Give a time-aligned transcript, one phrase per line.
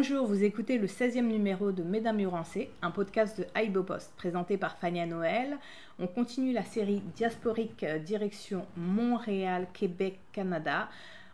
[0.00, 4.56] Bonjour, vous écoutez le 16e numéro de Mesdames Urancées, un podcast de Aibo Post présenté
[4.56, 5.58] par Fania Noël.
[5.98, 10.88] On continue la série diasporique euh, direction Montréal, Québec, Canada.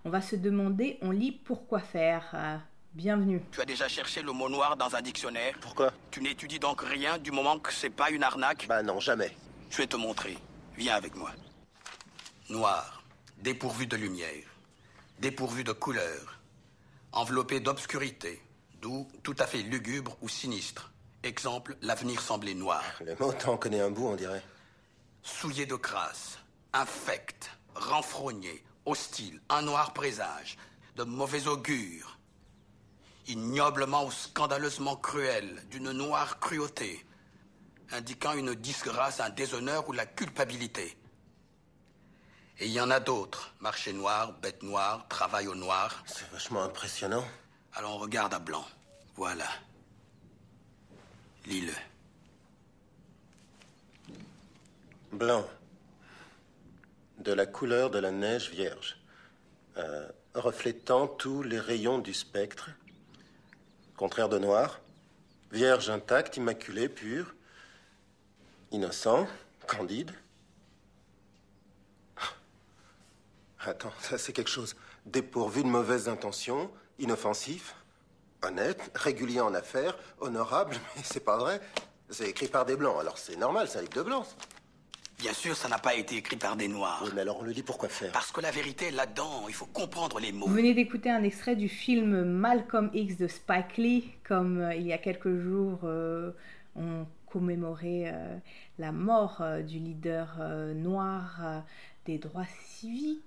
[0.06, 2.24] On va se demander, on lit pourquoi faire.
[2.32, 2.56] Euh,
[2.94, 3.42] bienvenue.
[3.52, 5.52] Tu as déjà cherché le mot noir dans un dictionnaire?
[5.60, 5.92] Pourquoi?
[6.10, 8.64] Tu n'étudies donc rien du moment que c'est pas une arnaque?
[8.66, 9.36] Bah non, jamais.
[9.68, 10.38] Je vais te montrer.
[10.78, 11.32] Viens avec moi.
[12.48, 13.04] Noir,
[13.42, 14.48] dépourvu de lumière,
[15.18, 16.40] dépourvu de couleur,
[17.12, 18.40] enveloppé d'obscurité,
[18.84, 20.92] d'où tout à fait lugubre ou sinistre.
[21.22, 22.84] Exemple, l'avenir semblait noir.
[23.02, 24.42] Le mot t'en connaît un bout, on dirait.
[25.22, 26.38] Souillé de crasse,
[26.74, 30.58] infect, renfrogné, hostile, un noir présage,
[30.96, 32.18] de mauvais augure,
[33.26, 37.06] ignoblement ou scandaleusement cruel, d'une noire cruauté,
[37.90, 40.94] indiquant une disgrâce, un déshonneur ou la culpabilité.
[42.58, 43.54] Et il y en a d'autres.
[43.60, 46.04] Marché noir, bête noire, travail au noir.
[46.06, 47.24] C'est vachement impressionnant.
[47.76, 48.64] Alors regarde à blanc.
[49.16, 49.48] Voilà.
[51.46, 51.72] Lis-le.
[55.12, 55.44] Blanc.
[57.18, 58.96] De la couleur de la neige vierge.
[59.76, 62.70] Euh, reflétant tous les rayons du spectre.
[63.96, 64.80] Contraire de noir.
[65.50, 67.34] Vierge intacte, immaculée, pure.
[68.70, 69.26] Innocent,
[69.66, 70.12] candide.
[73.60, 74.76] Attends, ça c'est quelque chose.
[75.06, 77.74] Dépourvu de mauvaises intentions, inoffensif,
[78.42, 81.60] honnête, régulier en affaires, honorable, mais c'est pas vrai.
[82.10, 84.26] C'est écrit par des blancs, alors c'est normal, c'est un livre de blancs.
[85.18, 87.00] Bien sûr, ça n'a pas été écrit par des noirs.
[87.04, 88.12] Oui, mais alors on le lit pourquoi faire?
[88.12, 89.44] Parce que la vérité est là-dedans.
[89.48, 90.46] Il faut comprendre les mots.
[90.46, 94.86] Vous venez d'écouter un extrait du film Malcolm X de Spike Lee, comme euh, il
[94.86, 96.32] y a quelques jours euh,
[96.76, 98.36] on commémorait euh,
[98.78, 101.60] la mort euh, du leader euh, noir euh,
[102.06, 103.22] des droits civiques.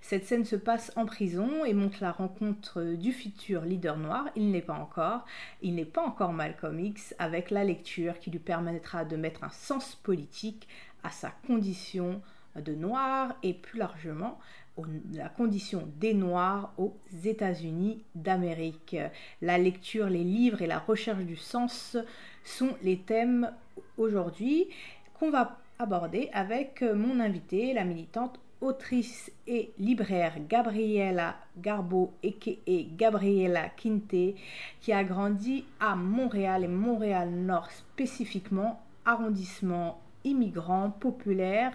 [0.00, 4.26] Cette scène se passe en prison et montre la rencontre du futur leader noir.
[4.36, 5.24] Il n'est pas encore,
[5.62, 9.50] il n'est pas encore Malcolm X avec la lecture qui lui permettra de mettre un
[9.50, 10.66] sens politique
[11.04, 12.20] à sa condition
[12.56, 14.38] de noir et plus largement
[14.76, 18.96] au- la condition des noirs aux États-Unis d'Amérique.
[19.42, 21.96] La lecture, les livres et la recherche du sens
[22.44, 23.52] sont les thèmes
[23.96, 24.66] aujourd'hui
[25.14, 33.68] qu'on va aborder avec mon invitée, la militante autrice et libraire Gabriela Garbo et Gabriela
[33.70, 34.34] Quinte
[34.80, 41.72] qui a grandi à Montréal et Montréal Nord spécifiquement arrondissement immigrant populaire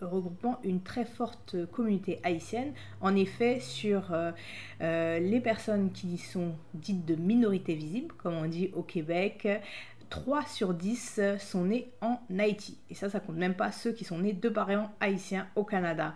[0.00, 2.72] regroupant une très forte communauté haïtienne.
[3.00, 4.30] En effet, sur euh,
[4.82, 9.48] euh, les personnes qui sont dites de minorité visible, comme on dit au Québec,
[10.10, 12.78] 3 sur 10 sont nés en Haïti.
[12.90, 16.14] Et ça, ça compte même pas ceux qui sont nés de parents haïtiens au Canada.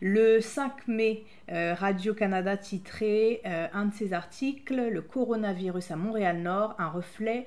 [0.00, 6.74] Le 5 mai, euh, Radio-Canada titrait euh, un de ses articles, Le coronavirus à Montréal-Nord,
[6.78, 7.46] un reflet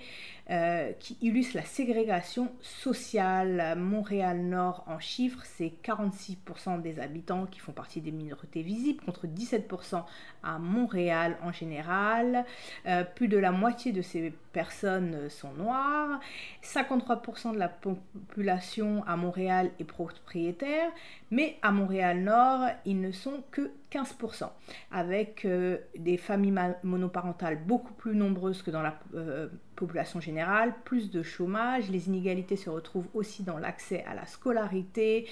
[0.51, 3.75] euh, qui illustre la ségrégation sociale.
[3.77, 10.03] Montréal-Nord, en chiffres, c'est 46% des habitants qui font partie des minorités visibles, contre 17%
[10.41, 12.45] à Montréal en général.
[12.87, 16.19] Euh, plus de la moitié de ces personnes sont noires.
[16.63, 20.89] 53% de la population à Montréal est propriétaire,
[21.31, 24.49] mais à Montréal-Nord, ils ne sont que 15%,
[24.91, 31.09] avec euh, des familles monoparentales beaucoup plus nombreuses que dans la euh, population générale, plus
[31.09, 35.27] de chômage, les inégalités se retrouvent aussi dans l'accès à la scolarité,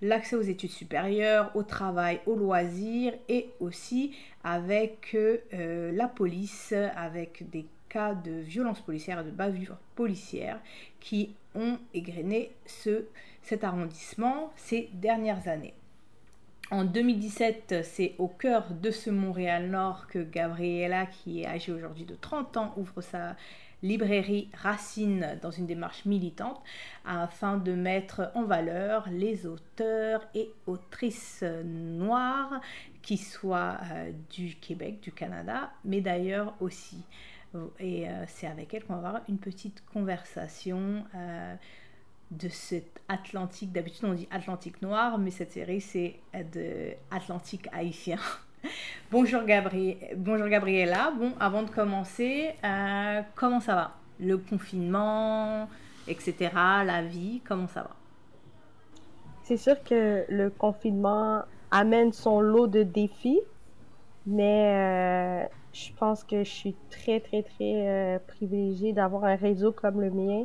[0.00, 4.14] l'accès aux études supérieures, au travail, aux loisirs et aussi
[4.44, 10.58] avec euh, la police, avec des cas de violence policière et de bavure policière
[10.98, 13.04] qui ont égrené ce,
[13.42, 15.74] cet arrondissement ces dernières années.
[16.70, 22.14] En 2017, c'est au cœur de ce Montréal-Nord que Gabriela, qui est âgée aujourd'hui de
[22.14, 23.36] 30 ans, ouvre sa
[23.82, 26.62] librairie Racine dans une démarche militante
[27.04, 32.60] afin de mettre en valeur les auteurs et autrices noirs
[33.02, 36.98] qui soient euh, du Québec, du Canada, mais d'ailleurs aussi.
[37.78, 41.54] Et euh, c'est avec elle qu'on va avoir une petite conversation euh,
[42.30, 43.72] de cet Atlantique.
[43.72, 48.18] D'habitude, on dit Atlantique noir, mais cette série, c'est de Atlantique haïtien.
[49.10, 49.98] Bonjour, Gabri...
[50.16, 51.12] Bonjour Gabriella.
[51.16, 53.90] Bon, avant de commencer, euh, comment ça va?
[54.20, 55.68] Le confinement,
[56.08, 57.96] etc., la vie, comment ça va?
[59.42, 63.40] C'est sûr que le confinement amène son lot de défis,
[64.26, 69.72] mais euh, je pense que je suis très, très, très euh, privilégiée d'avoir un réseau
[69.72, 70.44] comme le mien,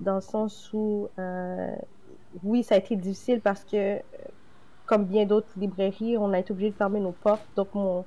[0.00, 1.74] dans le sens où, euh,
[2.44, 3.98] oui, ça a été difficile parce que, euh,
[4.86, 7.46] comme bien d'autres librairies, on a été obligé de fermer nos portes.
[7.56, 8.04] Donc, mon,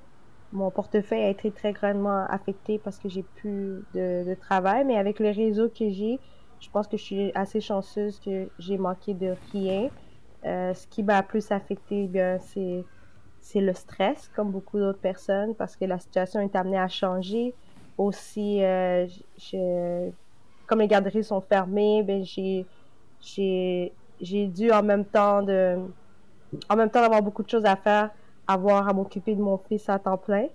[0.53, 4.85] mon portefeuille a été très grandement affecté parce que j'ai plus de, travail.
[4.85, 6.19] Mais avec le réseau que j'ai,
[6.59, 9.89] je pense que je suis assez chanceuse que j'ai manqué de rien.
[10.45, 12.83] Euh, ce qui m'a plus affecté, eh bien, c'est
[13.43, 17.53] c'est le stress, comme beaucoup d'autres personnes, parce que la situation est amenée à changer.
[17.97, 19.05] Aussi, euh,
[20.65, 22.65] comme les garderies sont fermées, ben j'ai
[24.21, 25.77] j'ai dû en même temps de
[26.69, 28.11] en même temps d'avoir beaucoup de choses à faire,
[28.47, 30.47] avoir à m'occuper de mon fils à temps plein.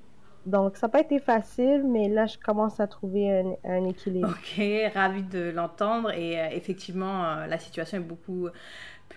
[0.46, 4.30] Donc, ça n'a pas été facile, mais là, je commence à trouver un, équilibre.
[4.30, 4.64] Ok,
[4.94, 6.10] ravi de l'entendre.
[6.12, 8.48] Et euh, effectivement, euh, la situation est beaucoup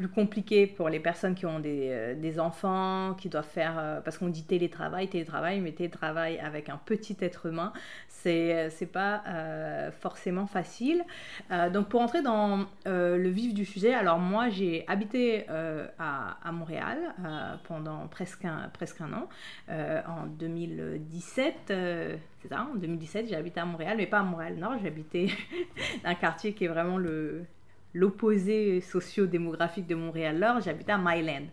[0.01, 4.01] plus compliqué pour les personnes qui ont des, euh, des enfants, qui doivent faire, euh,
[4.01, 7.71] parce qu'on dit télétravail, télétravail, mais télétravail avec un petit être humain,
[8.07, 9.21] c'est, euh, pas
[9.99, 11.03] forcément facile.
[11.71, 15.45] donc pour entrer dans le vif du sujet, alors moi j'ai habité
[15.99, 16.97] à, Montréal
[17.65, 19.29] pendant presque un, presque un an,
[19.69, 24.87] en 2017, c'est ça, en 2017 j'ai habité à Montréal, mais pas à Montréal-Nord, j'ai
[24.87, 25.31] habité
[26.03, 27.45] dans un quartier qui est vraiment le
[27.93, 31.47] l'opposé socio-démographique de Montréal alors j'habitais à Myland.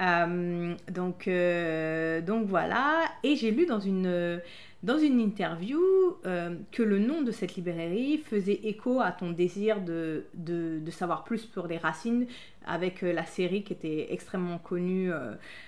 [0.00, 4.40] Euh, donc, euh, donc voilà, et j'ai lu dans une,
[4.82, 5.80] dans une interview
[6.26, 10.90] euh, que le nom de cette librairie faisait écho à ton désir de, de, de
[10.90, 12.26] savoir plus sur les racines
[12.66, 15.10] avec la série qui était extrêmement connue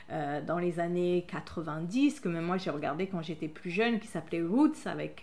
[0.08, 4.42] dans les années 90, que même moi j'ai regardé quand j'étais plus jeune, qui s'appelait
[4.42, 5.22] Roots avec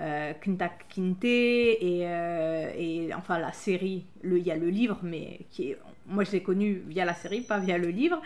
[0.00, 5.70] euh, Kinte et, euh, et, enfin la série, il y a le livre, mais qui
[5.70, 8.20] est, moi je l'ai connu via la série, pas via le livre,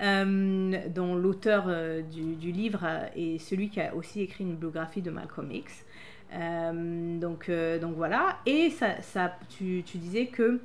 [0.00, 2.86] euh, dont l'auteur euh, du, livre
[3.16, 5.84] est celui qui a aussi écrit une biographie de Malcolm X.
[6.32, 7.50] donc,
[7.80, 10.60] donc voilà, et ça, ça tu, tu, disais que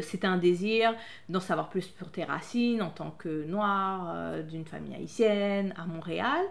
[0.00, 0.94] c'était un désir
[1.28, 6.46] d'en savoir plus sur tes racines en tant que noir d'une famille haïtienne à Montréal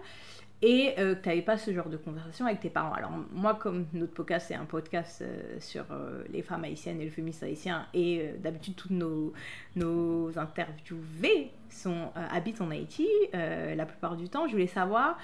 [0.62, 2.92] et euh, que tu n'avais pas ce genre de conversation avec tes parents.
[2.92, 7.04] Alors moi, comme notre podcast, c'est un podcast euh, sur euh, les femmes haïtiennes et
[7.04, 9.32] le féminisme haïtien, et d'habitude, tous nos,
[9.76, 14.46] nos interviewés sont, habitent en Haïti la plupart du temps.
[14.46, 15.18] Je voulais savoir,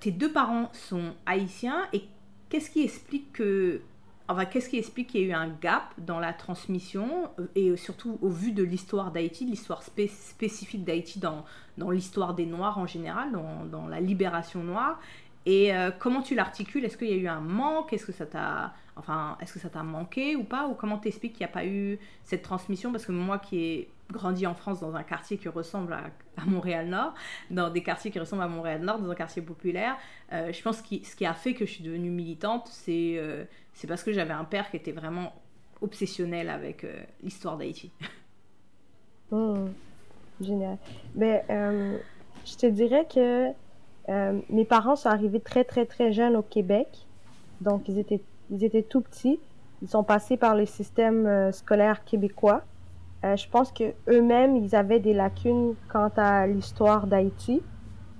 [0.00, 2.04] tes deux parents sont haïtiens, et
[2.48, 3.82] qu'est-ce qui explique que
[4.30, 8.18] Enfin, qu'est-ce qui explique qu'il y a eu un gap dans la transmission et surtout
[8.20, 11.46] au vu de l'histoire d'Haïti, l'histoire spécifique d'Haïti dans,
[11.78, 15.00] dans l'histoire des Noirs en général, dans, dans la libération noire
[15.46, 16.84] Et euh, comment tu l'articules?
[16.84, 17.92] Est-ce qu'il y a eu un manque?
[17.94, 20.66] Est-ce que ça t'a enfin, est-ce que ça t'a manqué ou pas?
[20.68, 22.92] Ou comment t'expliques qu'il n'y a pas eu cette transmission?
[22.92, 26.10] Parce que moi qui ai grandi en France dans un quartier qui ressemble à,
[26.46, 27.14] Montréal-Nord,
[27.50, 29.96] dans des quartiers qui ressemblent à Montréal-Nord, dans un quartier populaire,
[30.32, 33.44] euh, je pense que ce qui a fait que je suis devenue militante, c'est euh,
[33.74, 35.32] c'est parce que j'avais un père qui était vraiment
[35.80, 37.90] obsessionnel avec euh, l'histoire d'Haïti.
[39.30, 39.68] Oh,
[40.40, 40.78] génial.
[41.14, 41.98] Mais ben,
[42.46, 43.50] je te dirais que
[44.50, 46.88] mes parents sont arrivés très très très jeunes au Québec,
[47.60, 49.38] donc ils étaient ils étaient tout petits.
[49.82, 52.64] Ils sont passés par le système scolaire québécois.
[53.24, 57.62] Euh, je pense que eux-mêmes, ils avaient des lacunes quant à l'histoire d'Haïti,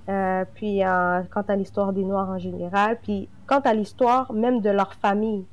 [0.09, 4.59] euh, puis euh, quant à l'histoire des Noirs en général, puis quant à l'histoire même
[4.59, 5.45] de leur famille.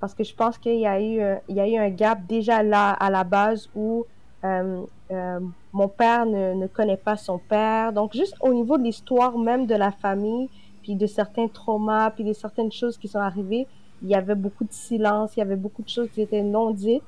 [0.00, 2.62] Parce que je pense qu'il y, a eu, il y a eu un gap déjà
[2.62, 4.06] là à la base où
[4.42, 7.92] mon père ne, ne connaît pas son père.
[7.92, 10.48] Donc juste au niveau de l'histoire même de la famille,
[10.82, 13.66] puis de certains traumas, puis de certaines choses qui sont arrivées,
[14.02, 16.70] il y avait beaucoup de silence, il y avait beaucoup de choses qui étaient non
[16.70, 17.02] dites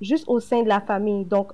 [0.00, 1.24] juste au sein de la famille.
[1.24, 1.52] Donc,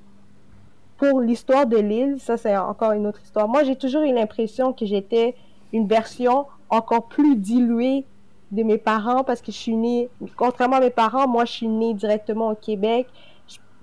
[0.97, 3.49] pour l'histoire de l'île, ça c'est encore une autre histoire.
[3.49, 5.35] Moi, j'ai toujours eu l'impression que j'étais
[5.73, 8.05] une version encore plus diluée
[8.51, 11.69] de mes parents parce que je suis née, contrairement à mes parents, moi je suis
[11.69, 13.09] née directement au Québec.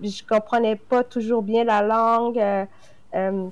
[0.01, 2.39] Je, comprenais pas toujours bien la langue.
[2.39, 2.65] Euh,
[3.15, 3.47] euh,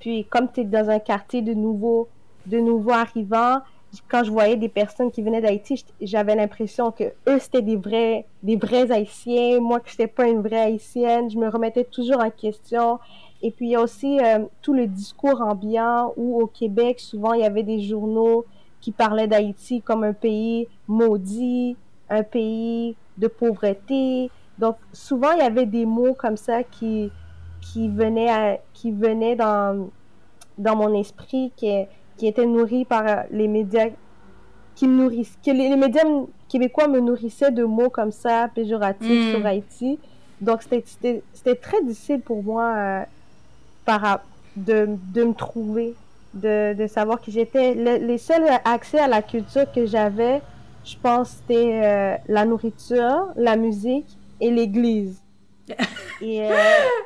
[0.00, 2.08] puis comme tu es dans un quartier de nouveaux,
[2.46, 3.60] de nouveaux arrivants,
[4.08, 8.26] quand je voyais des personnes qui venaient d'Haïti, j'avais l'impression que eux c'était des vrais,
[8.42, 11.30] des vrais Haïtiens, moi que j'étais pas une vraie Haïtienne.
[11.30, 12.98] Je me remettais toujours en question.
[13.42, 17.32] Et puis il y a aussi euh, tout le discours ambiant où au Québec souvent
[17.32, 18.44] il y avait des journaux
[18.80, 21.76] qui parlaient d'Haïti comme un pays maudit,
[22.10, 24.30] un pays de pauvreté.
[24.58, 27.10] Donc souvent il y avait des mots comme ça qui
[27.60, 29.88] qui venaient qui venaient dans
[30.58, 31.86] dans mon esprit qui
[32.18, 33.88] qui était nourri par euh, les médias
[34.74, 36.04] qui me nourrissent, que les, médias
[36.48, 39.46] québécois me nourrissaient de mots comme ça, péjoratifs sur hmm.
[39.46, 39.98] Haïti.
[40.40, 43.02] Donc, c'était très difficile pour moi euh,
[43.84, 44.20] par,
[44.56, 45.94] de, de me trouver,
[46.34, 47.74] de, de savoir qui j'étais.
[47.74, 50.42] les seuls accès à la culture que j'avais,
[50.84, 55.20] je pense, c'était euh, la nourriture, la musique et l'église.
[56.20, 56.54] Et, euh,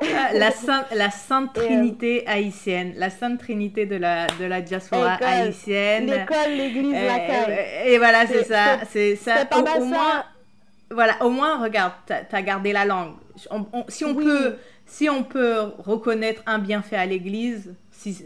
[0.35, 6.07] la, sainte, la Sainte Trinité haïtienne, la Sainte Trinité de la, de la diaspora haïtienne.
[6.07, 7.59] L'école, l'église, la caille.
[7.87, 8.79] Et voilà, c'est ça.
[8.91, 9.49] C'est ça.
[9.55, 10.25] Au, au moins,
[10.91, 13.15] voilà, au moins, regarde, tu as, gardé la langue.
[13.89, 18.17] si, on peut, si on peut reconnaître un bienfait à l'église, si,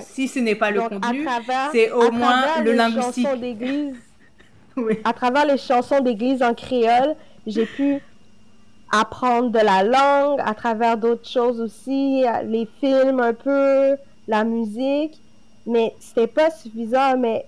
[0.00, 1.26] si ce n'est pas le contenu,
[1.72, 3.26] c'est au moins le linguistique.
[4.76, 4.98] oui.
[5.04, 7.14] À travers les chansons d'église en créole,
[7.46, 8.00] j'ai pu
[9.00, 13.96] apprendre de la langue à travers d'autres choses aussi, les films un peu,
[14.28, 15.20] la musique,
[15.66, 17.18] mais c'était pas suffisant.
[17.18, 17.44] Mais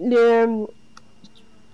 [0.00, 0.66] le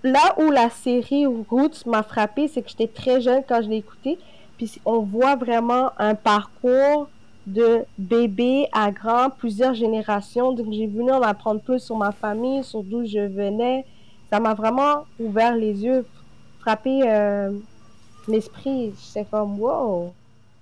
[0.02, 3.78] là où la série Roots m'a frappé, c'est que j'étais très jeune quand je l'ai
[3.78, 4.18] écouté,
[4.56, 7.08] puis on voit vraiment un parcours
[7.46, 10.52] de bébé à grand, plusieurs générations.
[10.52, 13.84] Donc j'ai voulu en apprendre plus sur ma famille, sur d'où je venais.
[14.30, 16.06] Ça m'a vraiment ouvert les yeux,
[16.60, 17.50] frappé euh,
[18.30, 18.94] l'esprit.
[18.98, 20.12] J'étais comme, wow,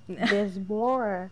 [0.08, 1.28] there's more.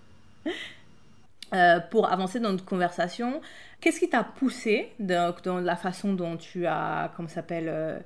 [1.55, 3.41] Euh, pour avancer dans notre conversation,
[3.81, 7.99] qu'est-ce qui t'a poussé dans, dans, la façon dont tu as, comment s'appelle, euh,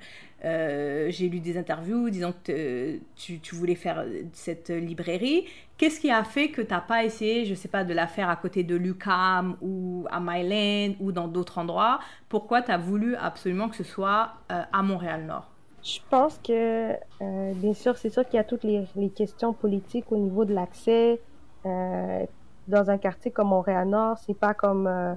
[0.44, 5.46] euh, j'ai lu des interviews disant que tu, tu, voulais faire cette librairie.
[5.78, 8.06] Qu'est-ce qui a fait que tu n'as pas essayé, je ne sais pas, de la
[8.06, 11.98] faire à côté de l'UCAM ou à Myland ou dans d'autres endroits?
[12.28, 15.49] Pourquoi tu as voulu absolument que ce soit à Montréal-Nord?
[15.82, 19.52] Je pense que, euh, bien sûr, c'est sûr qu'il y a toutes les, les, questions
[19.52, 21.20] politiques au niveau de l'accès.
[21.64, 22.26] Euh,
[22.68, 25.14] dans un quartier comme Montréal-Nord, c'est pas comme euh,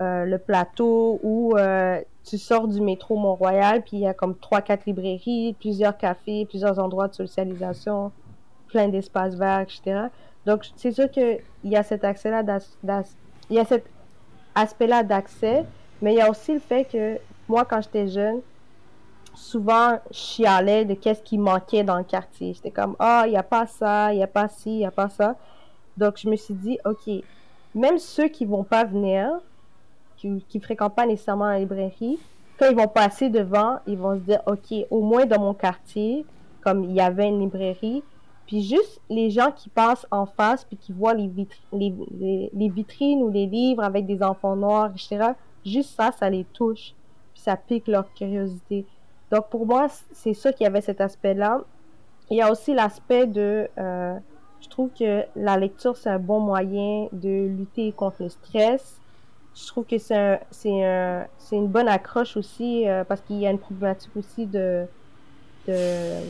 [0.00, 4.36] euh le plateau où euh, tu sors du métro Mont-Royal, puis il y a comme
[4.36, 8.12] trois, quatre librairies, plusieurs cafés, plusieurs endroits de socialisation,
[8.68, 10.06] plein d'espaces verts, etc.
[10.46, 12.42] Donc, c'est sûr qu'il y a cet accès-là,
[13.50, 13.86] il y a cet
[14.54, 15.64] aspect-là d'accès,
[16.00, 17.18] mais il y a aussi le fait que
[17.48, 18.40] moi, quand j'étais jeune,
[19.34, 22.54] souvent chialais de qu'est-ce qui manquait dans le quartier.
[22.54, 24.78] J'étais comme, ah, oh, il n'y a pas ça, il n'y a pas ci, il
[24.78, 25.36] n'y a pas ça.
[25.96, 27.10] Donc, je me suis dit, OK,
[27.74, 29.30] même ceux qui vont pas venir,
[30.16, 32.18] qui ne fréquentent pas nécessairement la librairie,
[32.58, 36.24] quand ils vont passer devant, ils vont se dire, OK, au moins dans mon quartier,
[36.62, 38.02] comme il y avait une librairie,
[38.46, 41.30] puis juste les gens qui passent en face, puis qui voient les,
[41.72, 45.32] les, les vitrines ou les livres avec des enfants noirs, etc.,
[45.64, 46.94] juste ça, ça les touche,
[47.32, 48.86] puis ça pique leur curiosité.
[49.30, 51.60] Donc pour moi, c'est ça qu'il y avait cet aspect-là.
[52.30, 54.18] Il y a aussi l'aspect de, euh,
[54.60, 59.00] je trouve que la lecture c'est un bon moyen de lutter contre le stress.
[59.54, 63.46] Je trouve que c'est un, c'est un, une bonne accroche aussi euh, parce qu'il y
[63.46, 64.86] a une problématique aussi de,
[65.68, 66.20] de,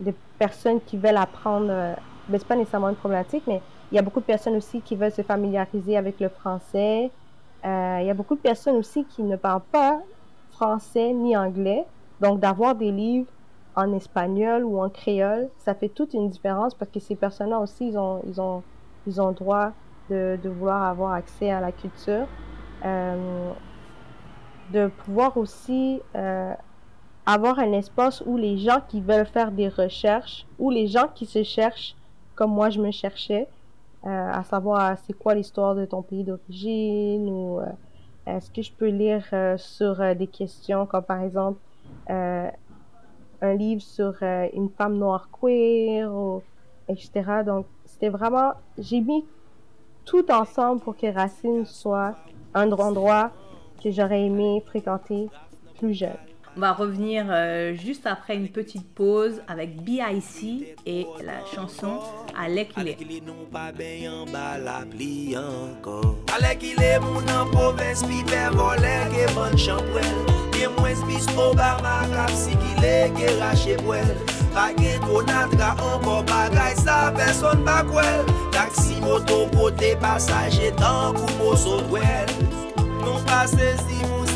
[0.00, 1.68] de personnes qui veulent apprendre.
[1.70, 1.94] Euh,
[2.28, 4.96] ben, c'est pas nécessairement une problématique, mais il y a beaucoup de personnes aussi qui
[4.96, 7.10] veulent se familiariser avec le français.
[7.64, 10.00] Euh, il y a beaucoup de personnes aussi qui ne parlent pas
[10.50, 11.86] français ni anglais.
[12.20, 13.30] Donc, d'avoir des livres
[13.76, 17.88] en espagnol ou en créole, ça fait toute une différence parce que ces personnes-là aussi,
[17.88, 18.62] ils ont, ils ont,
[19.06, 19.72] ils ont droit
[20.10, 22.26] de, de vouloir avoir accès à la culture.
[22.84, 23.50] Euh,
[24.72, 26.52] de pouvoir aussi euh,
[27.26, 31.26] avoir un espace où les gens qui veulent faire des recherches, ou les gens qui
[31.26, 31.94] se cherchent,
[32.34, 33.48] comme moi je me cherchais,
[34.06, 37.66] euh, à savoir c'est quoi l'histoire de ton pays d'origine, ou euh,
[38.26, 41.60] est-ce que je peux lire euh, sur des questions comme par exemple
[42.10, 42.50] euh,
[43.40, 46.42] un livre sur euh, une femme noire queer, ou,
[46.88, 47.42] etc.
[47.44, 49.24] Donc, c'était vraiment, j'ai mis
[50.04, 52.16] tout ensemble pour que Racine soit
[52.54, 53.30] un endroit
[53.82, 55.28] que j'aurais aimé fréquenter
[55.78, 56.27] plus jeune.
[56.58, 62.00] On va revenir euh, juste après une petite pause avec BIC et la chanson
[62.36, 62.90] Alek il est.
[62.90, 62.96] Est
[72.34, 74.10] si ki le ge rache pwel
[74.50, 81.14] Pa gen konat ka anko bagay sa person pa kwel Taksi moto pote pasaje tan
[81.14, 82.26] kou mo so dwel
[83.06, 84.26] Non pa se si mou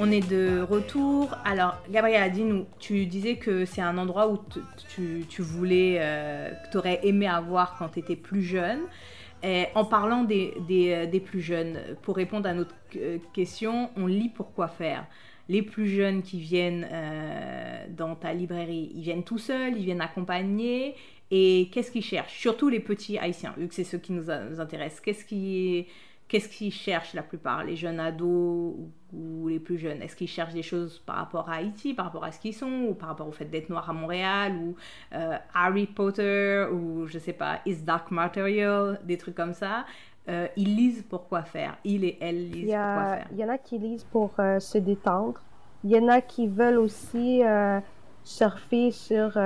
[0.00, 1.36] On est de retour.
[1.44, 4.38] Alors, Gabriel a dit, nous, tu disais que c'est un endroit où
[4.94, 8.80] tu, tu, voulais, euh, que tu aurais aimé avoir quand tu étais plus jeune.
[9.42, 14.06] Et en parlant des, euh, des, plus jeunes, pour répondre à notre euh, question, on
[14.06, 15.06] lit pour quoi faire.
[15.48, 16.86] les plus jeunes qui viennent
[17.90, 20.94] dans ta librairie, ils viennent tout seuls, ils viennent accompagnés.
[21.30, 22.38] Et qu'est-ce qu'ils cherchent?
[22.38, 25.00] Surtout les petits haïtiens, vu que c'est ceux qui nous, nous intéressent.
[25.00, 25.86] Qu'est-ce qui
[26.32, 28.74] qu'est-ce qu'ils cherchent la plupart, les jeunes ados
[29.12, 30.00] ou, les plus jeunes?
[30.00, 32.86] Est-ce qu'ils cherchent des choses par rapport à Haïti, par rapport à ce qu'ils sont,
[32.88, 34.74] ou par rapport au fait d'être noir à Montréal, ou
[35.14, 39.84] euh, Harry Potter, ou je sais pas, Is Dark Material, des trucs comme ça?
[40.30, 41.76] Euh, Ils lisent pour quoi faire.
[41.84, 43.26] Ils et elles lisent pour quoi faire.
[43.32, 45.38] Il y en a qui lisent pour euh, se détendre.
[45.84, 47.42] Il y en a qui veulent aussi
[48.24, 49.36] surfer sur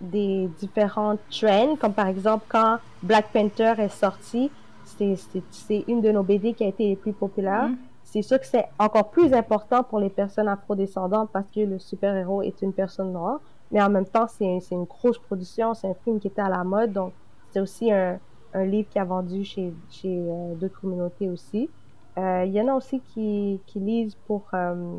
[0.00, 4.50] des différents trends, comme par exemple quand Black Panther est sorti
[4.96, 7.68] c'est une de nos BD qui a été les plus populaires.
[7.68, 7.76] Mm-hmm.
[8.04, 12.42] C'est sûr que c'est encore plus important pour les personnes afrodescendantes parce que le super-héros
[12.42, 13.40] est une personne noire.
[13.72, 16.62] Mais en même temps, c'est une grosse production, c'est un film qui était à la
[16.62, 16.92] mode.
[16.92, 17.12] Donc,
[17.50, 18.18] c'est aussi un,
[18.52, 21.68] un, livre qui a vendu chez, chez euh, d'autres communautés aussi.
[22.16, 24.96] Euh, il y en a aussi qui, qui lisent pour, euh,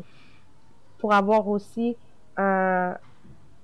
[0.98, 1.96] pour avoir aussi
[2.36, 2.96] un,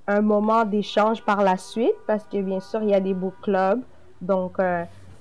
[0.06, 3.34] un moment d'échange par la suite parce que bien sûr, il y a des book
[3.42, 3.82] clubs.
[4.22, 4.58] Donc,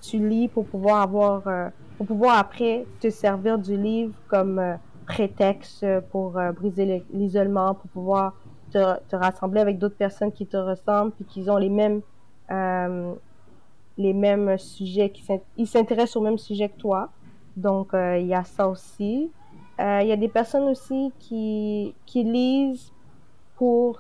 [0.02, 4.76] tu lis pour pouvoir avoir, euh, pour pouvoir après te servir du livre comme euh,
[5.06, 8.34] prétexte pour euh, briser l'isolement, pour pouvoir
[8.72, 12.02] te, te, rassembler avec d'autres personnes qui te ressemblent puis qui ont les mêmes,
[13.98, 15.24] les mêmes sujets, qui
[15.58, 17.10] ils s'intéressent au même sujet que toi.
[17.56, 19.30] Donc, il y a ça aussi.
[19.80, 22.92] Il y a des personnes aussi qui, qui lisent
[23.56, 24.00] pour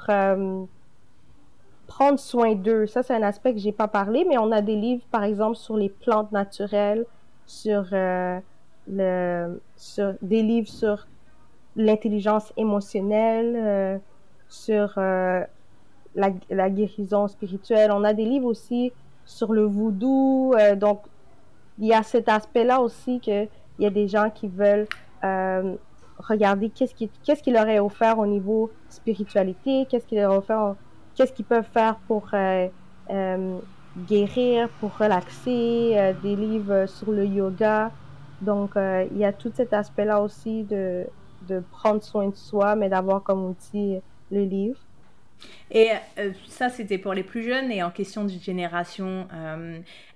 [1.92, 2.88] prendre soin d'eux.
[2.88, 5.58] Ça, c'est un aspect que j'ai pas parlé, mais on a des livres, par exemple,
[5.58, 7.06] sur les plantes naturelles,
[7.46, 8.40] sur, euh,
[8.88, 11.08] le, sur des livres sur
[11.76, 13.98] l'intelligence émotionnelle, euh,
[14.48, 15.44] sur euh,
[16.16, 17.92] la, la, guérison spirituelle.
[17.92, 18.94] On a des livres aussi
[19.26, 20.56] sur le voodoo.
[20.78, 21.02] donc,
[21.78, 23.44] il y a cet aspect-là aussi que
[23.80, 24.88] il y a des gens qui veulent
[26.20, 30.38] regarder qu'est-ce qui, qu'est-ce qui leur est offert au niveau spiritualité, qu'est-ce qui leur est
[30.38, 30.76] offert
[31.16, 32.68] qu'est-ce qu'ils peuvent faire pour euh,
[33.10, 33.60] euh,
[34.08, 37.92] guérir, pour relaxer, euh, des livres sur le yoga.
[38.42, 41.06] Donc, il y a tout cet aspect-là aussi de,
[41.48, 44.00] de prendre soin de soi, mais d'avoir comme outil
[44.32, 44.80] le livre.
[45.74, 45.90] Et
[46.48, 47.72] ça, c'était pour les plus jeunes.
[47.72, 49.28] Et en question de génération,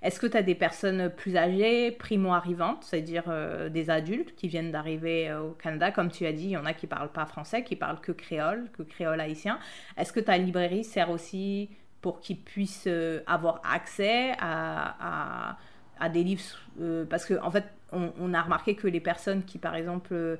[0.02, 3.24] est-ce que tu as des personnes plus âgées, primo-arrivantes, c'est-à-dire
[3.70, 5.90] des adultes qui viennent d'arriver au Canada?
[5.90, 8.12] Comme tu as dit, il y en a qui parlent pas français, qui parlent que
[8.12, 9.58] créole, que créole haïtien.
[9.96, 11.70] Est-ce que ta librairie sert aussi
[12.02, 12.88] pour qu'ils puissent
[13.26, 15.56] avoir accès à,
[15.98, 16.60] à, des livres
[17.08, 20.38] Parce qu'en en fait, on, a remarqué que les personnes qui, par exemple,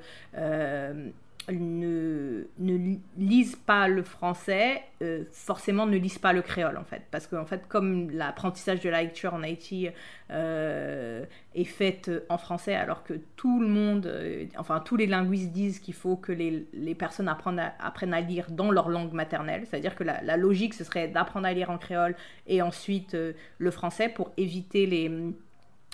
[1.52, 7.02] ne, ne lisent pas le français, euh, forcément ne lisent pas le créole en fait.
[7.10, 9.88] Parce qu'en fait, comme l'apprentissage de la lecture en Haïti
[10.30, 15.52] euh, est fait en français, alors que tout le monde, euh, enfin tous les linguistes
[15.52, 19.12] disent qu'il faut que les, les personnes apprennent à, apprennent à, lire dans leur langue
[19.12, 23.16] maternelle, c'est-à-dire que la, logique ce serait d'apprendre à lire en créole et ensuite
[23.58, 25.32] le français pour éviter les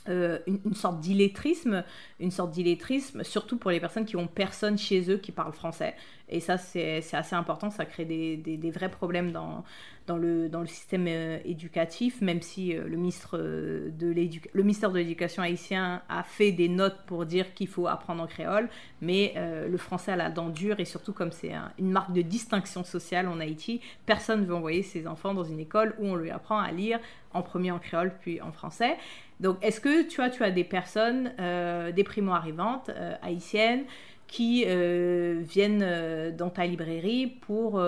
[0.08, 1.84] euh, une, sorte d'illettrisme,
[2.18, 5.94] une sorte d'illettrisme, surtout pour les personnes qui ont personne chez eux qui parle français.
[6.32, 9.64] Et ça, c'est assez important, ça crée des, vrais problèmes dans,
[10.08, 16.50] le, système euh, éducatif, même si euh, de le ministère de l'Éducation haïtien a fait
[16.50, 18.70] des notes pour dire qu'il faut apprendre en créole,
[19.02, 22.82] mais le français a la dent dure, et surtout comme c'est une marque de distinction
[22.82, 26.30] sociale en Haïti, personne ne veut envoyer ses enfants dans une école où on lui
[26.30, 26.98] apprend à lire
[27.34, 28.96] en premier en créole, puis en français.
[29.40, 33.84] Donc, est-ce que tu tu as des personnes, euh, des primo-arrivantes euh, haïtiennes,
[34.32, 37.82] qui euh, viennent dans ta librairie pour,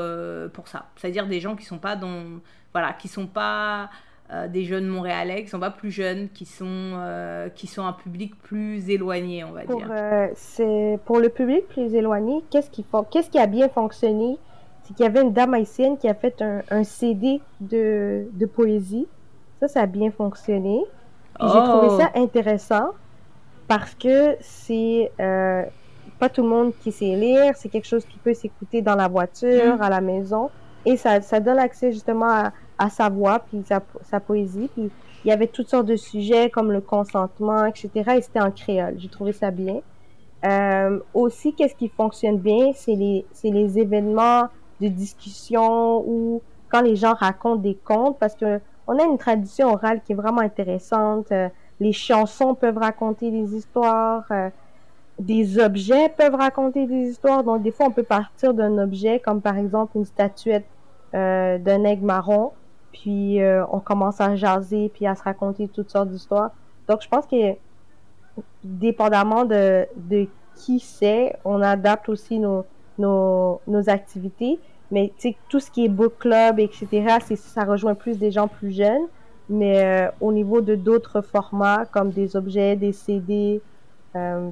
[0.53, 2.41] pour ça C'est-à-dire des gens qui sont pas dans,
[2.73, 3.91] voilà, qui sont pas
[4.49, 6.99] des jeunes montréalais, qui sont pas plus jeunes, qui sont,
[7.55, 9.89] qui sont un public plus éloigné, on va pour, dire.
[10.35, 14.39] c'est pour le public plus éloigné, qu'est-ce qui, qu'est-ce qui a bien fonctionné?
[14.83, 18.47] C'est qu'il y avait une dame haïtienne qui a fait un, un CD de, de
[18.47, 19.07] poésie.
[19.61, 20.81] Ça, ça a bien fonctionné
[21.41, 22.23] j'ai trouvé ça oh.
[22.23, 22.91] intéressant
[23.67, 25.65] parce que c'est euh,
[26.19, 29.09] pas tout le monde qui sait lire, c'est quelque chose qui peut s'écouter dans la
[29.09, 29.83] voiture, mm.
[29.83, 30.51] à la maison,
[30.87, 34.91] et ça, ça donne accès justement à, à sa voix, puis sa, sa, poésie, puis
[35.25, 38.95] il y avait toutes sortes de sujets comme le consentement, etc., et c'était en créole.
[38.99, 39.81] J'ai trouvé ça bien.
[40.45, 44.49] Euh, aussi, qu'est-ce qui fonctionne bien, c'est les, c'est les événements
[44.81, 49.73] de discussion ou quand les gens racontent des contes, parce que on a une tradition
[49.73, 51.33] orale qui est vraiment intéressante.
[51.33, 51.49] Euh,
[51.81, 54.25] les chansons peuvent raconter des histoires.
[54.31, 54.51] Euh,
[55.19, 57.45] des objets peuvent raconter des histoires.
[57.45, 60.67] Donc, des fois, on peut partir d'un objet, comme par exemple une statuette
[61.15, 62.53] euh, d'un aigle marron,
[62.93, 63.41] puis
[63.73, 66.51] on commence à jaser, puis à se raconter toutes sortes d'histoires.
[66.89, 67.57] Donc, je pense que,
[68.63, 72.65] dépendamment de, de qui c'est, on adapte aussi nos,
[72.99, 74.59] nos, nos activités.
[74.91, 78.49] Mais tu sais, tout ce qui est book club, etc., ça rejoint plus des gens
[78.49, 79.07] plus jeunes.
[79.49, 83.74] Mais euh, au niveau de d'autres formats, comme des objets, des CD, euh,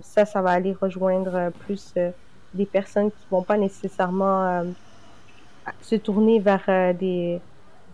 [0.03, 2.11] ça, ça va aller rejoindre plus euh,
[2.55, 4.65] des personnes qui vont pas nécessairement
[5.81, 7.41] se tourner vers des,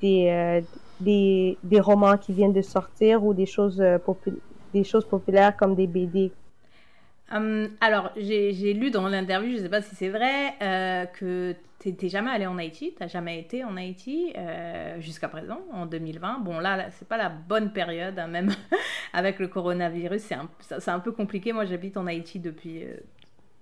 [0.00, 0.64] des,
[0.98, 3.82] des, des, romans qui viennent de sortir ou des choses,
[4.74, 6.32] des choses populaires comme des BD,
[7.30, 11.54] Hum, alors, j'ai lu dans l'interview, je ne sais pas si c'est vrai, euh, que
[11.78, 15.60] tu n'es jamais allé en Haïti, tu n'as jamais été en Haïti euh, jusqu'à présent,
[15.72, 16.40] en 2020.
[16.40, 18.50] Bon, là, c'est pas la bonne période, hein, même
[19.12, 20.48] avec le coronavirus, c'est un,
[20.94, 21.52] un, peu compliqué.
[21.52, 22.96] Moi, j'habite en Haïti depuis, euh,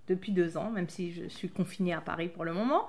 [0.08, 2.86] depuis deux ans, même si je suis confinée à Paris pour le moment.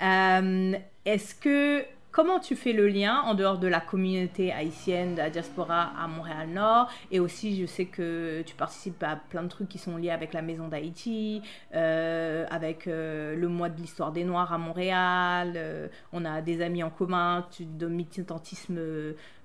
[0.00, 1.84] Hum, est-ce que
[2.16, 6.08] Comment tu fais le lien en dehors de la communauté haïtienne, de la diaspora à
[6.08, 10.08] Montréal-Nord Et aussi, je sais que tu participes à plein de trucs qui sont liés
[10.08, 11.42] avec la Maison d'Haïti,
[11.74, 15.52] euh, avec euh, le mois de l'histoire des Noirs à Montréal.
[15.56, 18.80] Euh, on a des amis en commun de militantisme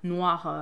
[0.04, 0.52] noir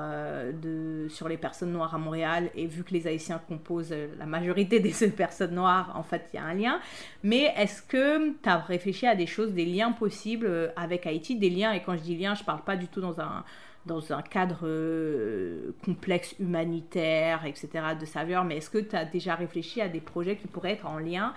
[0.63, 2.51] de, sur les personnes noires à Montréal.
[2.55, 6.39] Et vu que les Haïtiens composent la majorité des personnes noires, en fait, il y
[6.39, 6.81] a un lien.
[7.23, 11.51] Mais est-ce que tu as réfléchi à des choses, des liens possibles avec Haïti, des
[11.51, 13.45] liens, et quand je dis lien, je parle pas du tout dans un,
[13.87, 19.35] dans un cadre euh, complexe humanitaire, etc., de saveur, mais est-ce que tu as déjà
[19.35, 21.33] réfléchi à des projets qui pourraient être en lien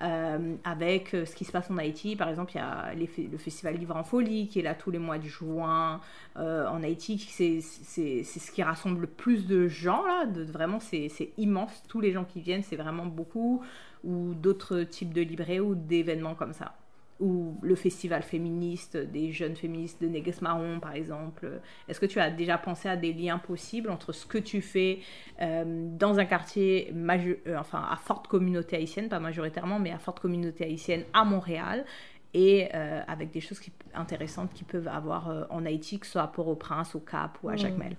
[0.00, 3.38] euh, avec euh, ce qui se passe en Haïti Par exemple, il y a le
[3.38, 6.00] Festival Livre en Folie qui est là tous les mois de juin
[6.36, 7.18] en Haïti.
[7.18, 10.26] C'est ce qui rassemble le plus de gens, là.
[10.26, 11.82] De, vraiment, c'est immense.
[11.88, 13.62] Tous les gens qui viennent, c'est vraiment beaucoup.
[14.04, 16.74] Ou d'autres types de librairies ou d'événements comme ça
[17.20, 21.60] ou le festival féministe des jeunes féministes de Négus Marron, par exemple.
[21.88, 25.00] Est-ce que tu as déjà pensé à des liens possibles entre ce que tu fais
[25.40, 25.64] euh,
[25.98, 30.64] dans un quartier euh, enfin, à forte communauté haïtienne, pas majoritairement, mais à forte communauté
[30.64, 31.84] haïtienne à Montréal,
[32.34, 33.60] et euh, avec des choses
[33.94, 37.54] intéressantes qui peuvent avoir en Haïti, que ce soit à Port-au-Prince, au Cap ou à
[37.54, 37.58] hmm.
[37.58, 37.96] Jacmel?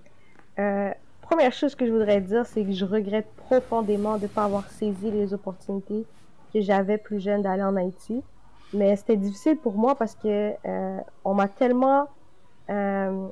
[1.20, 4.68] Première chose que je voudrais dire, c'est que je regrette profondément de ne pas avoir
[4.68, 6.04] saisi les opportunités
[6.52, 8.22] que j'avais plus jeune d'aller en Haïti.
[8.72, 12.06] Mais c'était difficile pour moi parce que euh, on m'a tellement
[12.70, 13.26] euh,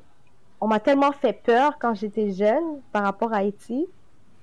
[0.60, 3.86] on m'a tellement fait peur quand j'étais jeune par rapport à Haïti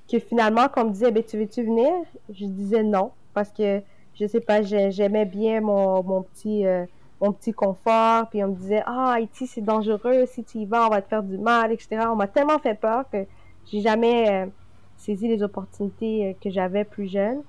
[0.09, 1.91] que finalement quand on me disait ben tu veux-tu venir?
[2.29, 3.81] Je disais non parce que
[4.13, 6.85] je sais pas j'aimais bien mon, petit euh,
[7.19, 8.29] mon petit confort.
[8.29, 10.25] Puis on me disait ah Haïti c'est dangereux.
[10.27, 12.75] Si tu y vas on va te faire du mal etc on m'a tellement fait
[12.75, 13.25] peur que
[13.65, 14.49] j'ai jamais
[14.95, 17.41] saisi les opportunités que j'avais plus jeune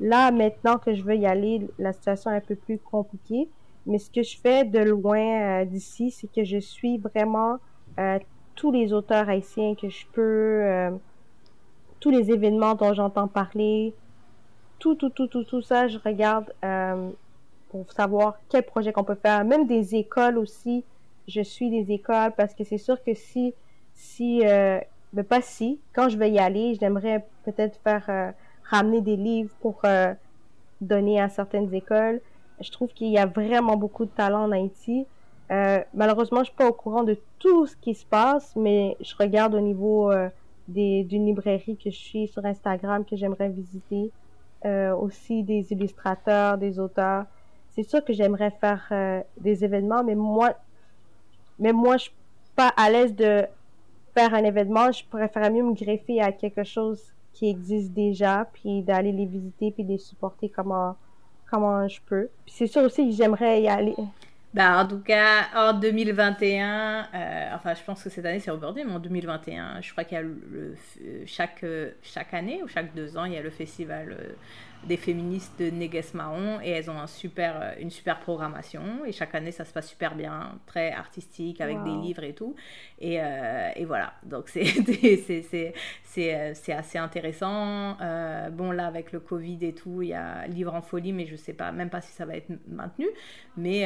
[0.00, 3.48] Là, maintenant que je veux y aller, la situation est un peu plus compliquée.
[3.86, 7.58] Mais ce que je fais de loin euh, d'ici, c'est que je suis vraiment
[7.98, 8.18] euh,
[8.54, 10.90] tous les auteurs haïtiens que je peux, euh,
[12.00, 13.94] tous les événements dont j'entends parler,
[14.78, 16.52] tout, tout, tout, tout, tout ça, je regarde
[17.68, 19.44] pour savoir quel projet qu'on peut faire.
[19.44, 20.84] Même des écoles aussi,
[21.28, 23.54] je suis des écoles parce que c'est sûr que si,
[23.94, 29.54] si, mais pas si, quand je vais y aller, j'aimerais peut-être faire ramener des livres
[29.60, 30.12] pour euh,
[30.80, 32.20] donner à certaines écoles.
[32.60, 35.06] Je trouve qu'il y a vraiment beaucoup de talent en Haïti.
[35.50, 39.14] Euh, malheureusement, je suis pas au courant de tout ce qui se passe, mais je
[39.18, 40.28] regarde au niveau euh,
[40.68, 44.10] d'une librairie que je suis sur Instagram que j'aimerais visiter.
[44.98, 47.26] Aussi des illustrateurs, des auteurs.
[47.74, 48.90] C'est sûr que j'aimerais faire
[49.38, 50.54] des événements, mais moi,
[51.58, 52.12] mais moi, je suis
[52.56, 53.44] pas à l'aise de
[54.14, 54.90] faire un événement.
[54.90, 59.70] Je préférerais mieux me greffer à quelque chose qui existent déjà, puis d'aller les visiter,
[59.70, 60.96] puis de les supporter comment,
[61.50, 62.28] comment je peux.
[62.46, 63.94] Puis c'est sûr aussi que j'aimerais y aller.
[64.54, 68.84] Ben, en tout cas, en 2021, euh, enfin, je pense que cette année c'est rebordé,
[68.84, 70.76] mais en 2021, je crois qu'il y a le,
[71.26, 71.64] chaque,
[72.02, 74.32] chaque année ou chaque deux ans, il y a le festival euh,
[74.86, 79.12] des féministes de Néguès Marron et elles ont un super, euh, une super programmation et
[79.12, 82.54] chaque année ça se passe super bien, très artistique avec des livres et tout.
[83.00, 84.64] Et, euh, et voilà, donc c'est
[86.18, 87.96] euh, assez intéressant.
[88.52, 91.36] bon là avec le Covid et tout, il y a Livre en folie mais je
[91.36, 93.06] sais pas, même pas si ça va être maintenu.
[93.56, 93.84] Mais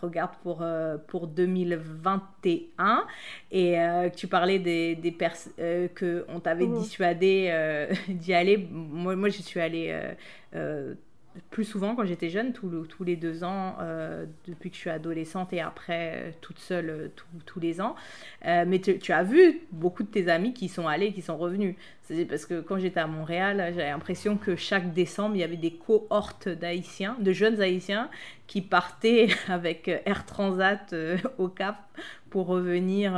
[0.00, 0.64] regarde pour,
[1.08, 3.04] pour 2021
[3.50, 3.76] et
[4.16, 5.52] tu parlais des, des personnes
[5.98, 6.78] qu'on t'avait mmh.
[6.78, 8.68] dissuadé d'y aller.
[8.70, 10.14] Moi, moi je suis allée euh,
[10.54, 10.94] euh,
[11.50, 15.52] plus souvent quand j'étais jeune, tous les deux ans, euh, depuis que je suis adolescente
[15.52, 17.10] et après toute seule
[17.46, 17.94] tous les ans.
[18.44, 21.76] mais tu, as vu beaucoup de tes amis qui sont allés, qui sont revenus.
[22.02, 25.56] C'est parce que quand j'étais à Montréal, j'avais l'impression que chaque décembre, il y avait
[25.56, 28.10] des cohortes d'Haïtiens, de jeunes Haïtiens,
[28.48, 30.94] qui partaient avec Air Transat
[31.38, 31.76] au Cap
[32.30, 33.12] pour revenir,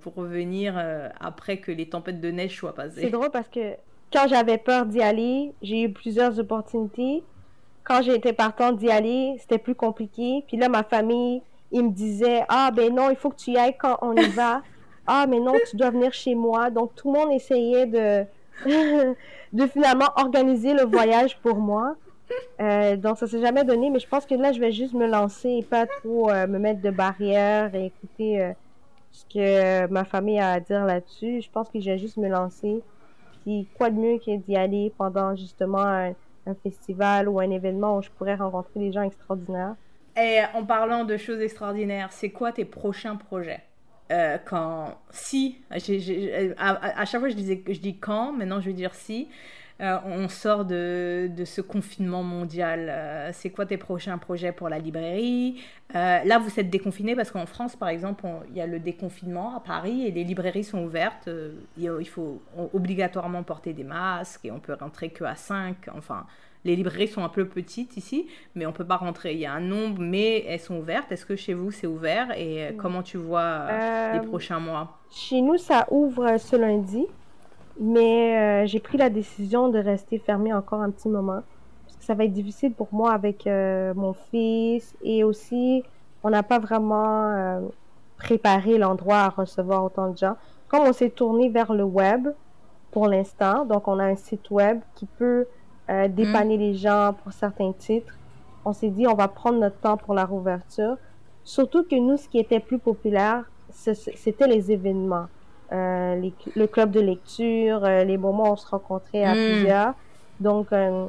[0.00, 0.80] pour revenir
[1.18, 3.02] après que les tempêtes de neige soient passées.
[3.02, 3.74] C'est drôle parce que
[4.14, 7.24] quand j'avais peur d'y aller, j'ai eu plusieurs opportunités.
[7.82, 10.44] quand été partante d'y aller, c'était plus compliqué.
[10.46, 13.58] Puis là, ma famille, ils me disaient, ah ben non, il faut que tu y
[13.58, 14.62] ailles quand on y va.
[15.06, 16.70] ah mais non, tu dois venir chez moi.
[16.70, 18.24] Donc tout le monde essayait de,
[19.52, 21.96] de finalement organiser le voyage pour moi.
[22.60, 25.06] Euh, donc ça s'est jamais donné, mais je pense que là, je vais juste me
[25.06, 28.52] lancer et pas trop euh, me mettre de barrières et écouter euh,
[29.10, 31.42] ce que ma famille a à dire là-dessus.
[31.42, 32.80] Je pense que je vais juste me lancer.
[33.76, 36.14] Quoi de mieux que d'y aller pendant justement un,
[36.62, 39.76] festival ou un événement où je pourrais rencontrer des gens extraordinaires?
[40.16, 43.62] Et en parlant de choses extraordinaires, c'est quoi tes prochains projets?
[44.44, 49.28] Quand si à, chaque fois je disais je dis quand maintenant je vais dire si
[49.80, 52.86] euh, on sort de, ce confinement mondial.
[52.88, 55.60] Euh, c'est quoi tes prochains projets pour la librairie?
[55.96, 59.56] Euh, Là, vous êtes déconfiné parce qu'en France, par exemple, il y a le déconfinement
[59.56, 61.28] à Paris et les librairies sont ouvertes.
[61.76, 62.40] il faut
[62.72, 65.76] obligatoirement porter des masques et on peut rentrer que à 5.
[65.96, 66.24] Enfin,
[66.64, 69.32] les librairies sont un peu petites ici, mais on peut pas rentrer.
[69.32, 71.10] Il y a un nombre, mais elles sont ouvertes.
[71.10, 72.30] Est-ce que chez vous, c'est ouvert?
[72.38, 73.66] Et comment tu vois
[74.12, 75.00] les prochains mois?
[75.10, 77.06] Chez nous, ça ouvre ce lundi.
[77.80, 81.42] Mais euh, j'ai pris la décision de rester fermée encore un petit moment.
[81.84, 84.94] Parce que ça va être difficile pour moi avec euh, mon fils.
[85.02, 85.82] Et aussi,
[86.22, 87.60] on n'a pas vraiment euh,
[88.16, 90.36] préparé l'endroit à recevoir autant de gens.
[90.68, 92.28] Comme on s'est tourné vers le web
[92.90, 95.46] pour l'instant, donc on a un site web qui peut
[96.08, 98.16] dépanner les gens pour certains titres.
[98.64, 100.96] On s'est dit, on va prendre notre temps pour la rouverture.
[101.44, 105.26] Surtout que nous, ce qui était plus populaire, c'était les événements.
[105.74, 109.52] Euh, le club de lecture, euh, les moments où on se rencontrait à hmm.
[109.52, 109.94] plusieurs.
[110.38, 111.06] Donc, euh,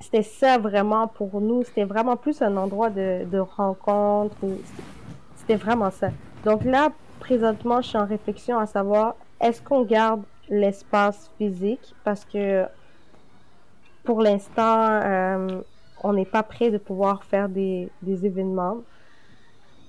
[0.00, 1.64] c'était ça vraiment pour nous.
[1.64, 4.36] C'était vraiment plus un endroit de, de rencontre.
[5.36, 6.08] C'était vraiment ça.
[6.44, 11.94] Donc là, présentement, je suis en réflexion à savoir, est-ce qu'on garde l'espace physique?
[12.04, 12.64] Parce que
[14.04, 15.00] pour l'instant,
[16.02, 18.78] on n'est pas prêt de pouvoir faire des, des événements.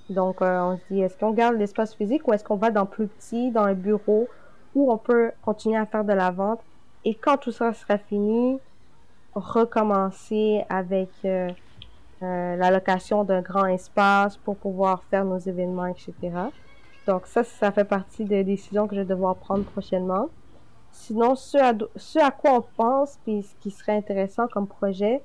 [0.09, 2.85] Donc, euh, on se dit, est-ce qu'on garde l'espace physique ou est-ce qu'on va dans
[2.85, 4.27] plus petit, dans un bureau
[4.75, 6.59] où on peut continuer à faire de la vente?
[7.05, 8.59] Et quand tout ça sera fini,
[9.33, 11.49] recommencer avec euh,
[12.23, 16.13] euh, la location d'un grand espace pour pouvoir faire nos événements, etc.
[17.07, 20.29] Donc ça, ça fait partie des décisions que je vais devoir prendre prochainement.
[20.91, 25.21] Sinon, ce à, ce à quoi on pense, puis ce qui serait intéressant comme projet,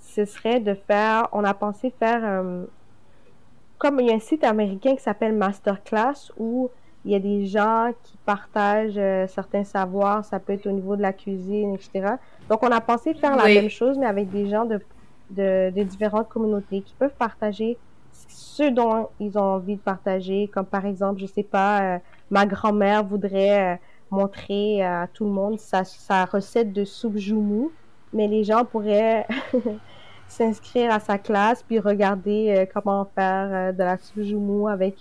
[0.00, 2.22] ce serait de faire, on a pensé faire
[3.82, 6.70] comme il y a un site américain qui s'appelle Masterclass où
[7.04, 10.94] il y a des gens qui partagent euh, certains savoirs, ça peut être au niveau
[10.94, 12.14] de la cuisine, etc.
[12.48, 14.80] Donc on a pensé faire la même chose, mais avec des gens de,
[15.30, 17.76] de, différentes communautés qui peuvent partager
[18.28, 21.98] ce dont ils ont envie de partager, comme par exemple, je sais pas, euh,
[22.30, 23.76] ma grand-mère voudrait euh,
[24.12, 27.72] montrer à tout le monde sa, sa recette de soupe joumou,
[28.12, 29.26] mais les gens pourraient
[30.32, 34.96] s'inscrire à sa classe, puis regarder euh, comment faire euh, de la soujoumou avec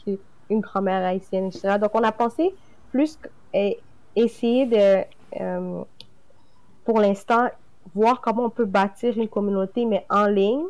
[0.50, 1.78] une grand-mère haïtienne, etc.
[1.80, 2.54] Donc, on a pensé
[2.91, 3.17] plus
[4.15, 5.06] essayer de,
[5.39, 5.82] euh,
[6.84, 7.48] pour l'instant,
[7.96, 10.65] voir comment on peut bâtir une communauté, mais en ligne,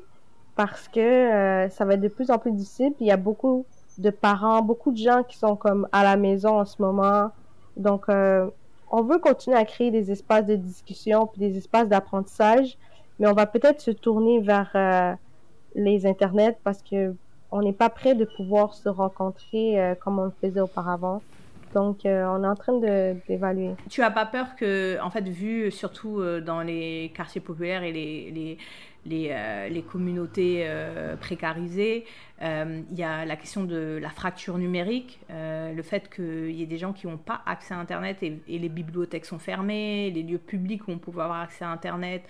[0.56, 2.94] parce que ça va être de plus en plus difficile.
[3.00, 3.66] Il y a beaucoup
[3.98, 7.32] de parents, beaucoup de gens qui sont comme à la maison en ce moment.
[7.78, 12.78] Donc, on veut continuer à créer des espaces de discussion, puis des espaces d'apprentissage,
[13.22, 15.14] mais on va peut-être se tourner vers euh,
[15.76, 17.14] les internets parce que
[17.52, 21.22] on n'est pas prêt de pouvoir se rencontrer euh, comme on le faisait auparavant.
[21.76, 23.76] Donc, euh, on est en train d'évaluer.
[23.90, 28.32] Tu as pas peur que, en fait, vu surtout dans les quartiers populaires et les,
[28.32, 28.58] les,
[29.06, 29.36] les,
[29.70, 30.68] les communautés
[31.20, 32.06] précarisées,
[32.42, 36.78] il y a la question de la fracture numérique, le fait qu'il y ait des
[36.78, 40.38] gens qui n'ont pas accès à Internet et, et, les bibliothèques sont fermées, les lieux
[40.38, 42.24] publics où on peut avoir accès à Internet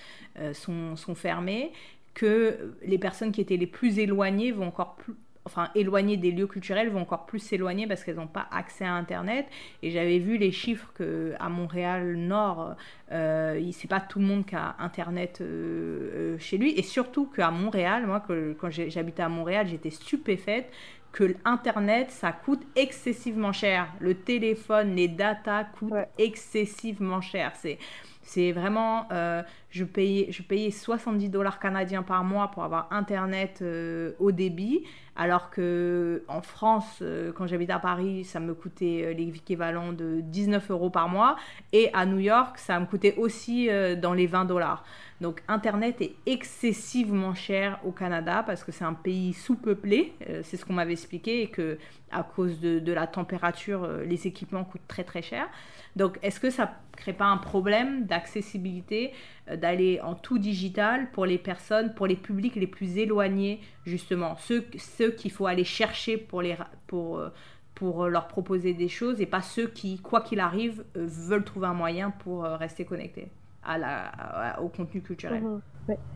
[0.53, 1.71] sont, sont fermés,
[2.13, 5.13] que les personnes qui étaient les plus éloignées vont encore plus
[5.45, 8.93] enfin éloignées des lieux culturels vont encore plus s'éloigner parce qu'elles n'ont pas accès à
[8.93, 9.47] Internet.
[9.81, 12.75] Et j'avais vu les chiffres que à Montréal Nord,
[13.11, 16.71] euh, c'est pas tout le monde qui a Internet euh, euh, chez lui.
[16.77, 20.71] Et surtout qu'à Montréal, moi que, quand j'habitais à Montréal, j'étais stupéfaite
[21.11, 23.87] que l'Internet, ça coûte excessivement cher.
[23.99, 27.51] Le téléphone, les datas coûtent excessivement cher.
[27.55, 27.77] C'est
[28.23, 33.59] c'est vraiment, euh, je, payais, je payais 70 dollars canadiens par mois pour avoir Internet
[33.61, 34.83] euh, au débit.
[35.15, 40.71] Alors que en France, euh, quand j'habitais à Paris, ça me coûtait l'équivalent de 19
[40.71, 41.35] euros par mois.
[41.73, 43.69] Et à New York, ça me coûtait aussi
[44.01, 44.83] dans les 20 dollars.
[45.19, 50.13] Donc Internet est excessivement cher au Canada parce que c'est un pays sous-peuplé.
[50.43, 51.77] c'est ce qu'on m'avait expliqué et que
[52.11, 55.47] à cause de, de la température, les équipements coûtent très très cher.
[55.95, 59.11] Donc, est-ce que ça crée pas un problème d'accessibilité
[59.49, 64.35] euh, d'aller en tout digital pour les personnes, pour les publics les plus éloignés, justement,
[64.37, 66.55] ceux, ceux qu'il faut aller chercher pour, les,
[66.87, 67.29] pour, euh,
[67.75, 71.67] pour leur proposer des choses et pas ceux qui, quoi qu'il arrive, euh, veulent trouver
[71.67, 73.29] un moyen pour rester connectés
[73.63, 75.41] à la, au contenu culturel.
[75.43, 75.61] Mhm.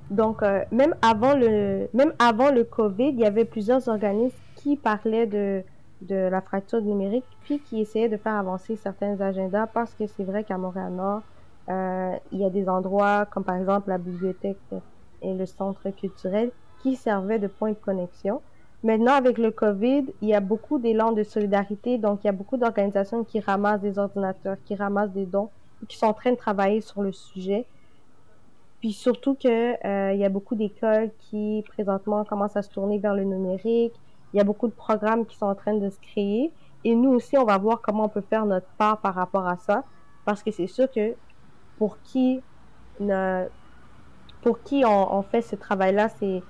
[0.10, 5.28] Donc, même, avant le, même avant le COVID, il y avait plusieurs organismes qui parlaient
[5.28, 5.64] de
[6.02, 10.24] de la fracture numérique, puis qui essayait de faire avancer certains agendas parce que c'est
[10.24, 11.22] vrai qu'à Montréal-Nord,
[11.70, 14.58] euh, il y a des endroits comme par exemple la bibliothèque
[15.22, 18.42] et le centre culturel qui servaient de point de connexion.
[18.84, 22.34] Maintenant, avec le COVID, il y a beaucoup d'élan de solidarité, donc il y a
[22.34, 25.50] beaucoup d'organisations qui ramassent des ordinateurs, qui ramassent des dons,
[25.88, 27.66] qui sont en train de travailler sur le sujet.
[28.82, 29.48] Puis surtout que
[29.88, 33.94] euh, il y a beaucoup d'écoles qui présentement commencent à se tourner vers le numérique,
[34.36, 36.52] il y a beaucoup de programmes qui sont en train de se créer.
[36.84, 39.56] Et nous aussi, on va voir comment on peut faire notre part par rapport à
[39.56, 39.86] ça.
[40.26, 41.16] Parce que c'est sûr que
[41.78, 42.42] pour qui,
[44.42, 46.42] pour qui on, fait ce travail-là, c'est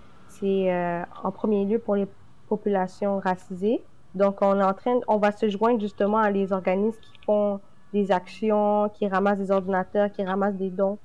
[0.44, 2.08] euh, en premier lieu pour les
[2.50, 3.84] populations racisées.
[4.16, 7.60] Donc, on est en train, on va se joindre justement à les organismes qui font
[7.94, 10.98] des actions, qui ramassent des ordinateurs, qui ramassent des dons,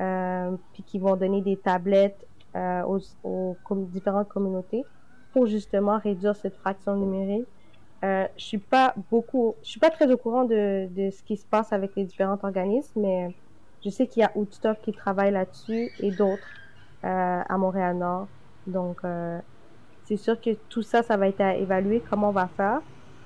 [0.00, 3.46] euh, puis qui vont donner des tablettes euh, aux
[3.92, 4.84] différentes communautés
[5.44, 7.46] justement réduire cette fraction numérique.
[8.04, 11.36] Euh, je suis pas beaucoup, je suis pas très au courant de, de ce qui
[11.36, 13.34] se passe avec les différents organismes, mais
[13.84, 16.48] je sais qu'il y a Woodstock qui travaille là-dessus et d'autres
[17.04, 18.26] euh, à Montréal-Nord.
[18.66, 19.38] Donc, euh,
[20.04, 22.80] c'est sûr que tout ça, ça va être à évaluer comment on va faire.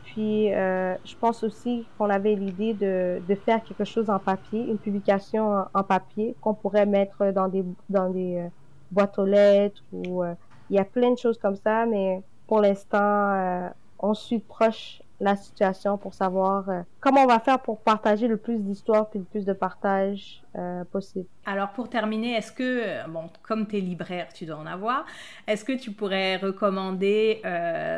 [0.05, 4.61] Puis, euh, je pense aussi qu'on avait l'idée de, de faire quelque chose en papier,
[4.61, 8.44] une publication en, papier qu'on pourrait mettre dans des, dans des
[8.90, 10.23] boîtes aux lettres ou
[10.71, 15.03] il y a plein de choses comme ça, mais pour l'instant, euh, on suit proche
[15.23, 19.19] la situation pour savoir euh, comment on va faire pour partager le plus d'histoires et
[19.19, 21.27] le plus de partage euh, possible.
[21.45, 25.05] Alors pour terminer, est-ce que, bon, comme tu es libraire, tu dois en avoir,
[25.47, 27.43] est-ce que tu pourrais recommander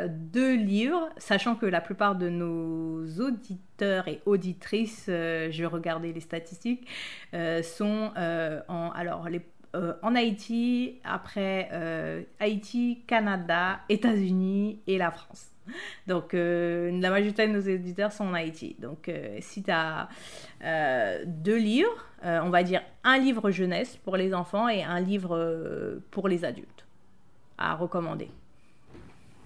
[0.09, 6.87] deux livres, sachant que la plupart de nos auditeurs et auditrices, je regardais les statistiques,
[7.63, 8.11] sont
[8.67, 9.41] en, alors les
[9.75, 15.49] euh, en Haïti, après euh, Haïti, Canada, États-Unis et la France.
[16.07, 18.75] Donc, euh, la majorité de nos éditeurs sont en Haïti.
[18.79, 19.09] Donc,
[19.39, 20.09] si tu as
[21.25, 26.27] deux livres, on va dire un livre jeunesse pour les enfants et un livre pour
[26.27, 26.85] les adultes
[27.57, 28.29] à recommander.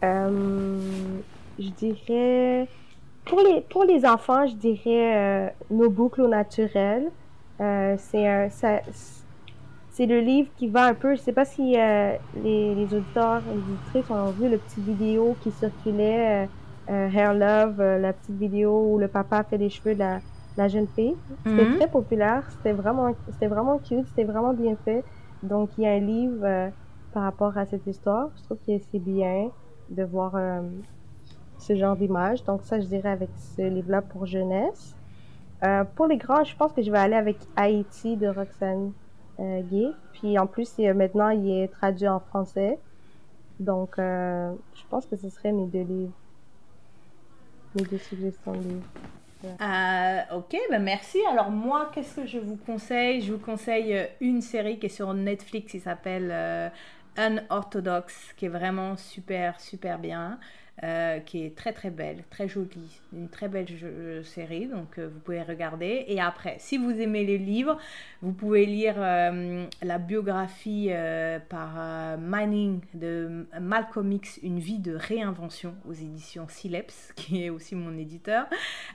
[0.02, 0.80] je
[1.58, 2.68] dirais,
[3.26, 7.12] pour les, pour les enfants, je dirais Nos boucles au naturel.
[7.60, 8.50] c'est un,
[9.98, 11.16] c'est le livre qui va un peu.
[11.16, 14.80] Je sais pas si euh, les, les, auditeurs et les auditrices ont vu le petit
[14.80, 16.48] vidéo qui circulait, euh,
[16.92, 20.04] euh, Hair Love, la petite vidéo où le papa fait les cheveux de
[20.56, 21.16] la, jeune fille.
[21.44, 21.78] C'était mhm.
[21.78, 25.04] très populaire, c'était vraiment, c'était vraiment cute, c'était vraiment bien fait.
[25.42, 26.72] Donc il y a un livre
[27.12, 28.30] par rapport à cette histoire.
[28.38, 29.50] Je trouve que c'est bien
[29.90, 30.36] de voir
[31.58, 32.44] ce genre d'image.
[32.44, 34.96] Donc ça, je dirais avec ce livre-là pour jeunesse.
[35.96, 38.92] pour les grands, je pense que je vais aller avec Haïti de Roxane
[39.40, 39.88] euh, gay.
[40.14, 42.80] Puis en plus, maintenant, il est traduit en français.
[43.60, 46.14] Donc, euh, je pense que ce serait mes deux livres.
[47.76, 48.88] Mes deux suggestions de livres.
[49.46, 51.20] Euh, ok, ben merci.
[51.30, 53.22] Alors moi, qu'est-ce que je vous conseille?
[53.22, 56.72] Je vous conseille une série qui est sur Netflix, qui s'appelle
[57.18, 60.40] Unorthodox, qui est vraiment super, super bien.
[60.84, 63.66] Euh, qui est très très belle, très jolie, une très belle
[64.24, 66.06] série, donc euh, vous pouvez regarder.
[66.08, 67.80] Et après, si vous aimez les livres,
[68.22, 70.92] vous pouvez lire euh, la biographie
[71.50, 77.74] par Manning de Malcolm X, Une vie de réinvention aux éditions Sileps, qui est aussi
[77.74, 78.46] mon éditeur,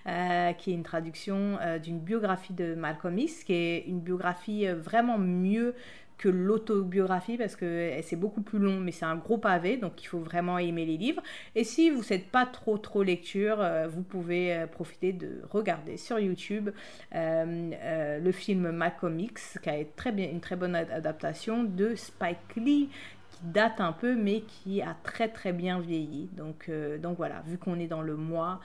[0.04, 5.74] qui est une traduction d'une biographie de Malcolm X, qui est une biographie vraiment mieux
[6.22, 10.06] que l'autobiographie parce que c'est beaucoup plus long, mais c'est un gros pavé, donc il
[10.06, 11.20] faut vraiment aimer les livres.
[11.56, 15.96] Et si vous n'êtes pas trop trop lecture, euh, vous pouvez euh, profiter de regarder
[15.96, 16.70] sur YouTube
[17.16, 22.54] euh, le film Malcolm X, qui a très bien, une très bonne adaptation de Spike
[22.54, 22.88] Lee
[23.30, 26.30] qui date un peu mais qui a très très bien vieilli.
[26.36, 26.70] Donc,
[27.00, 28.60] donc voilà, vu qu'on est dans le mois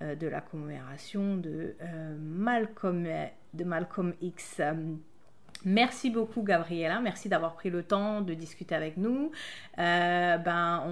[0.00, 1.74] de la commémoration de
[2.18, 3.06] Malcolm,
[3.52, 4.62] de Malcolm X.
[5.64, 9.30] Merci beaucoup Gabriela, merci d'avoir pris le temps de discuter avec nous.
[9.78, 10.82] Euh, ben,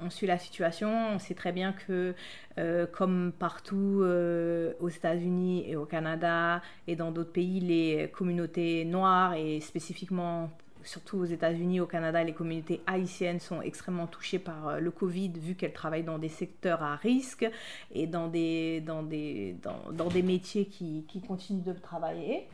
[0.00, 2.14] on, suit la situation, on sait très bien que
[2.58, 8.84] euh, comme partout euh, aux États-Unis et au Canada et dans d'autres pays, les communautés
[8.84, 10.50] noires et spécifiquement
[10.82, 15.54] surtout aux États-Unis, au Canada, les communautés haïtiennes sont extrêmement touchées par le Covid, vu
[15.54, 17.48] qu'elles travaillent dans des secteurs à risque
[17.92, 19.56] et dans des, dans des,
[19.92, 22.46] dans, des métiers qui, qui, continuent de travailler.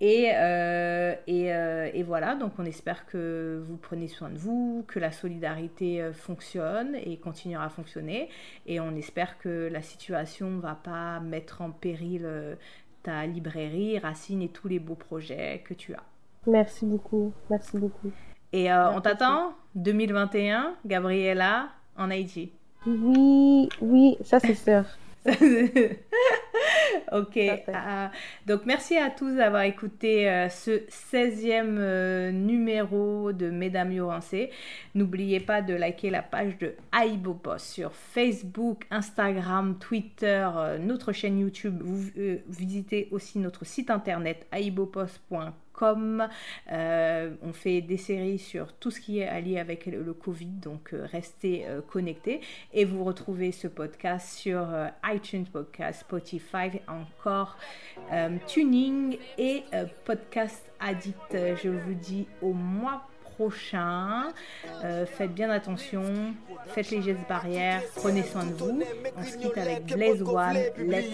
[0.00, 5.00] Et, euh, euh, et, voilà, donc on espère que vous prenez soin de vous, que
[5.00, 8.28] la solidarité euh, fonctionne et continuera à fonctionner.
[8.66, 12.28] Et on espère que la situation ne va pas mettre en péril
[13.02, 16.04] ta librairie, Racine et tous les beaux projets que tu as.
[16.46, 18.12] Merci beaucoup, merci beaucoup.
[18.52, 22.52] Et on t'attend 2021, Gabriella, en Haïti.
[22.86, 24.84] Oui, oui, ça c'est sûr.
[27.12, 27.36] ok.
[27.36, 28.06] Euh,
[28.46, 34.50] donc, merci à tous d'avoir écouté euh, ce 16e euh, numéro de Mesdames Yorancées.
[34.94, 40.48] N'oubliez pas de liker la page de Aibopos sur Facebook, Instagram, Twitter,
[40.80, 41.80] notre chaîne YouTube.
[41.82, 42.10] Vous
[42.48, 44.46] visitez aussi notre site internet
[45.82, 50.92] euh, on fait des séries sur tout ce qui est allié avec le, Covid, donc
[50.92, 52.40] euh, restez euh, connectés.
[52.72, 54.66] Et vous retrouvez ce podcast sur
[55.04, 57.56] iTunes Podcast, Spotify, encore
[58.46, 59.64] Tuning et
[60.04, 61.36] Podcast Addict.
[61.62, 64.32] Je vous dis au mois prochain.
[65.06, 66.34] Faites bien attention,
[66.66, 68.80] faites les gestes barrières, prenez soin de vous.
[69.16, 71.04] On se avec Blaise One, Let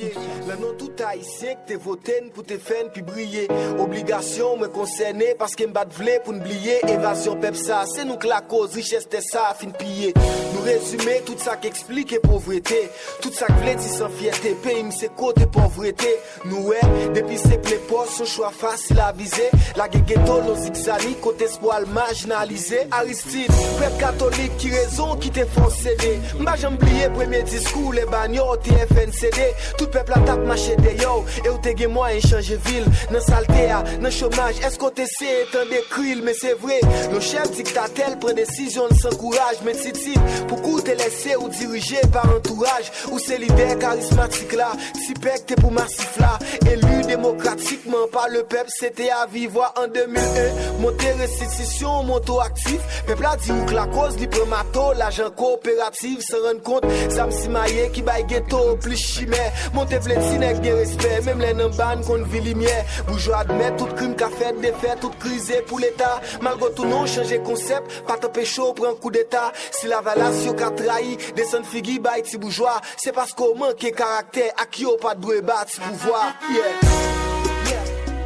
[0.48, 3.48] Le nom tout haïtien que t'es voté pour te faire puis briller.
[3.78, 6.78] Obligation me concerner parce que m'bat vle pour n'oublier.
[6.88, 10.12] Évasion ça, c'est nous que la cause, richesse t'es ça, fin piller.
[10.54, 12.90] Nous résumer tout ça qui explique pauvreté.
[13.20, 16.08] Tout ça qui vle dit sans fierté, pays c'est côté pauvreté.
[16.44, 16.80] Nous ouais,
[17.14, 19.50] depuis c'est les postes, son choix facile à viser.
[19.76, 22.86] La ghetto, nos zigzani, côté espoir, marginalisé.
[22.90, 26.20] Aristide, peuple catholique qui raison qui te font céder.
[26.38, 29.54] M'a j'oublié premier discours, les bagnoles, TFNCD.
[29.78, 31.24] Tout peuple a tape marché de yo.
[31.44, 32.84] Et où t'es moi changer ville.
[33.10, 33.68] Dans saleté,
[34.00, 34.58] dans chômage.
[34.64, 36.80] Est-ce qu'on t'essaie étant des krill, mais c'est vrai.
[37.12, 39.58] Le chef dictatel prend décision sans courage.
[39.64, 40.14] Mais titi,
[40.48, 42.92] pourquoi t'es laissé ou dirigé par entourage?
[43.10, 44.72] Ou c'est l'idée charismatique là?
[45.06, 46.38] Si pec t'es pour massif là.
[46.70, 50.80] Élu démocratiquement par le peuple, c'était à vivre en 2001.
[50.80, 52.80] Monter restitution moto actif.
[53.06, 54.92] Peuple a dit ou que la cause li mato,
[55.24, 56.84] l'agent coopératif se rend compte.
[57.10, 59.52] Sam Simaye qui baille ghetto, plus chimère.
[59.72, 62.84] Monte vletine avec des respect, même les namban qu'on vit lumière.
[63.06, 66.20] Bourgeois admet tout crime qu'a fait, défait, tout crisé pour l'État.
[66.40, 69.52] Malgré tout non, changer concept, pas te pécho, prend coup d'État.
[69.70, 72.80] Si la valation qu'a trahi, descend figi, baille ti bourgeois.
[72.96, 76.34] C'est parce qu'on manque caractère, à qui on pas de battre pouvoir.
[76.50, 76.62] Yeah.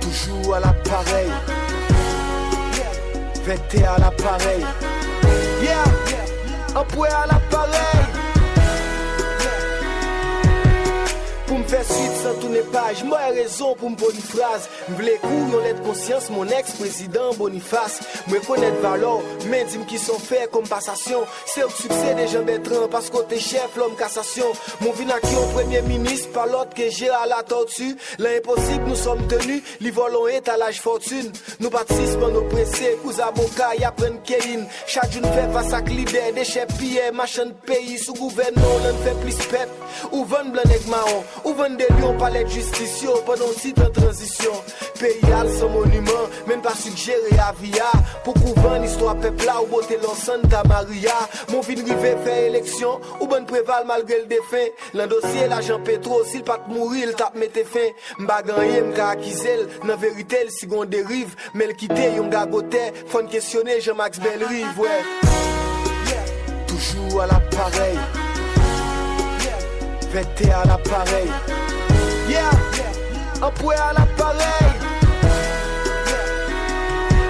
[0.00, 1.28] Toujours à l'appareil.
[3.44, 4.64] Vete à l'appareil.
[5.60, 6.27] Yeah, un
[6.84, 8.07] point à l'appareil.
[8.07, 8.07] Pour
[11.68, 14.68] faire suite sans tourner page, moi j'ai raison pour me bonne phrase.
[14.88, 18.00] M'vle kou yon let conscience, mon ex-président Boniface.
[18.28, 21.20] Me connaître valeur, mais dis qui sont faits comme passation.
[21.46, 24.46] C'est le succès des gens Bertrand, parce que t'es chef, l'homme cassation.
[24.80, 27.44] Mon vina qui au premier ministre, par l'autre que j'ai à la
[28.96, 31.30] sommes tenus, les volons est à l'âge fortune.
[31.60, 34.66] Nous participons nos pressés, coups avocats, y apprennent Kéline.
[34.86, 38.98] Chaque jour fait face à l'idée, des chefs pillés, machin de pays, sous gouvernement, l'on
[39.04, 39.68] fait plus pep.
[40.12, 41.24] Ou vent blanc avec marron?
[41.58, 44.52] Ou vendre des lions, palais de justice, pendant titre en transition.
[45.00, 47.90] Pays al son monument, même pas suggéré à via.
[48.22, 51.14] Pour couvrir l'histoire peuple là, ou beauté l'enceinte ta Maria?
[51.50, 54.70] Mon vin rivé fait élection, ou bonne préval malgré le défunt.
[54.94, 57.90] L'un dossier, l'agent pétro, s'il pas mourir, il tape mette fin.
[58.18, 61.34] M'baganye, m'ka akizel, nan vérité, le second dérive.
[61.54, 65.02] Mais le quitter, yon gagoté, faut questionner Jean-Max Bellerive, ouais.
[66.66, 67.98] Toujours à l'appareil.
[70.10, 71.28] Vete à l'appareil.
[72.28, 72.50] Yeah,
[73.42, 74.68] un point à l'appareil.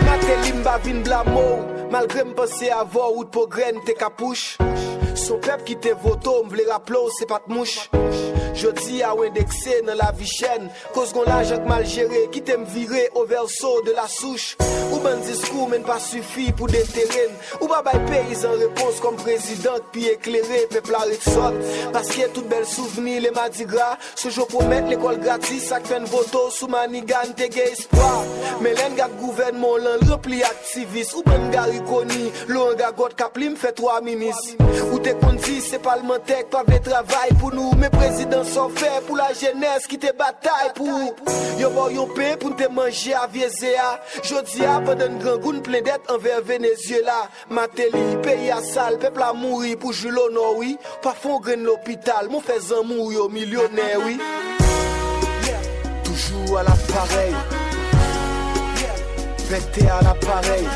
[0.04, 4.58] Maté limba vin blamo, malgré m'penser avoir ou de progrès te capouche.
[5.14, 7.90] Son peuple qui te voto, m'vle rapplo, c'est pas de mouche.
[8.54, 12.64] Je dis à indexé dans la vie chaîne, cause qu'on l'argent mal géré, qui t'aime
[12.64, 14.56] virer au verso de la souche.
[14.88, 19.18] Ou ban diskou men pa sufi pou de teren Ou ba bay peyizan repons kom
[19.20, 21.58] prezident Pi eklere pepla retsot
[21.94, 26.70] Paske tout bel souveni le madigra Se jo promet l'ekol gratis Sak fen voto sou
[26.72, 28.24] manigan te ge espoir.
[28.64, 33.58] Men len gak gouvenmon lan repli aktivis Ou ban gari koni Lo an gagot kaplim
[33.60, 34.40] fe 3 minis
[34.88, 39.20] Ou te kondi se palmentek pa ve travay pou nou Me prezident son fe pou
[39.20, 41.12] la jenes ki te batay pou
[41.60, 43.90] Yo bo yon pe pou te manje avyeze a
[44.22, 47.28] Jodi a padan gran goun plendet anver Venezuela.
[47.50, 52.86] Mateli, peyi a sal, pepla mouri pou julo noui Pa fon gren l'opital, mou fezan
[52.88, 54.18] mou yo milyonè oui.
[56.04, 57.32] Toujou a la parey
[59.48, 60.66] Pete a la parey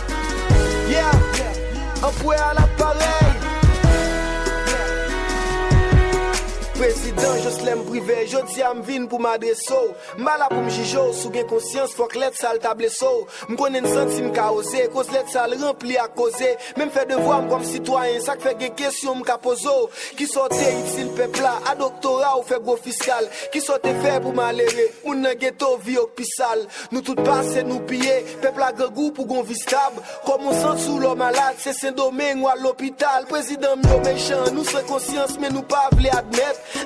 [0.90, 1.12] Yeah,
[2.02, 3.21] anpwe a la
[6.82, 9.78] parey Prezident Joslem Privé, jodi am vin pou m'adreso
[10.18, 13.10] Mala pou m'jijo, sou gen konsyans fok let sal tableso
[13.50, 17.04] M konen senti m ka ose, koz let sal rempli a koze Men m fe
[17.10, 19.74] devwa m kom sitwayen, sak fe gen kesyon m ka pozo
[20.18, 24.88] Ki sote itil pepla, a doktora ou fe gro fiskal Ki sote fe pou malere,
[25.04, 29.46] moun nan geto vi ok pisal Nou tout pase nou piye, pepla gregou pou gon
[29.48, 34.00] vistab Kom m sent sou lo malade, sen domen ou al lopital Prezident m yo
[34.06, 36.12] mechan, nou se konsyans men nou pa vle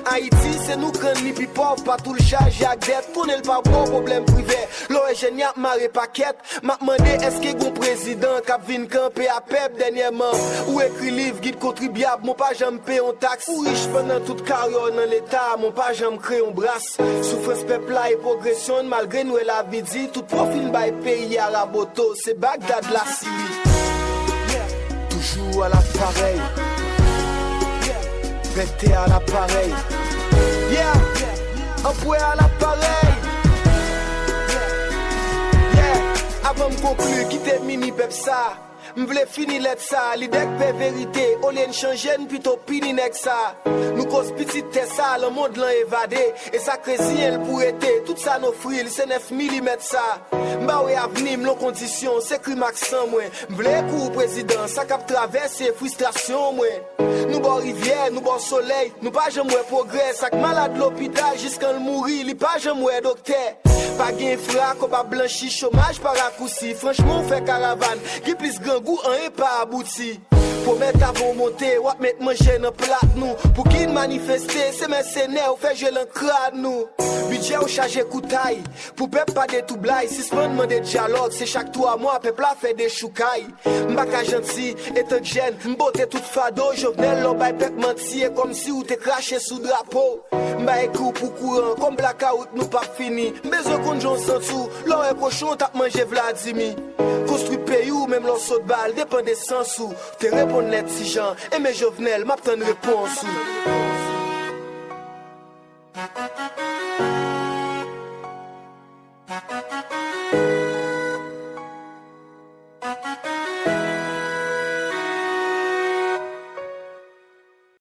[0.07, 3.59] Haiti se nou kren li pi pov pa tou l chaj ak det Kounel pa
[3.65, 4.59] bon problem prive
[4.93, 9.77] Lo e jen yap mare paket Map mande eske goun prezident Kap vin kampe apep
[9.79, 10.35] denye man
[10.67, 14.43] Ou ekri liv gid kontribyab Mon pa jem pe yon taks Ou rich penan tout
[14.47, 19.39] karyon nan l'Etat Mon pa jem kre yon bras Soufres pepla e progresyon Malgre nou
[19.41, 20.07] e la vidi.
[20.13, 23.51] Tout profil bay peyi a la boto Se Bagdad la Siri
[24.53, 24.79] yeah.
[25.11, 26.66] Toujou al aparey
[28.57, 29.69] Pete a l'appareil.
[30.71, 30.93] Yeah,
[31.85, 33.13] anpwe a l'appareil.
[35.75, 38.66] Yeah, avan m konklu, kite mini pep sa
[38.97, 42.95] M vle fini let sa, li dek pe verite O li en chanjen pito pini
[42.97, 43.35] nek sa.
[43.67, 47.91] Nou kos piti te sa, Le mod lan evade E sa kresi el pou ete,
[48.07, 50.01] tout sa nou fril Se nef milimet sa.
[50.63, 53.29] Mba we avnim, lon kondisyon, se kri maksan mwen.
[53.51, 56.83] M vle kou prezident, sa kap travesse frustrasyon mwen.
[57.29, 61.77] Nou bo rivye, nou bo soley Nou pa jem we progres, ak malade l'opital Jiskan
[61.77, 66.13] l mouri, li pa jem we dokte pa gen fra, ko pa blanchi, chomaj pa
[66.17, 70.15] rakousi Franchman ou fe karavan, ki plis gangou an e pa abouti.
[70.65, 75.05] Pou met avon monte, wap met manje nan plat nou Pou ki manifeste, se men
[75.07, 76.87] sene ou fe jel an krad nou
[77.27, 78.61] Bidje ou chaje koutay,
[78.95, 82.15] pou pep pa de tou blay Sisman man de diyalog, se chak tou a mwa
[82.23, 83.43] pep la fe de choukay
[83.91, 88.71] Mbaka janti, etan jen, mbote tout fado Jovenel lo bay pep manti, e kom si
[88.71, 90.05] ou te krashe sou drapo
[90.61, 95.03] Mba ekou pou kouran, kom blaka out nou pa fini Mbezo konjon jonsan tou, lò
[95.09, 96.71] e koshon tap manje vladimi
[97.27, 99.91] Konstru peyou, mem lor sot bal, depan de sansou
[100.21, 103.27] Tere bon let si jan, e me jovenel map ten reponsou.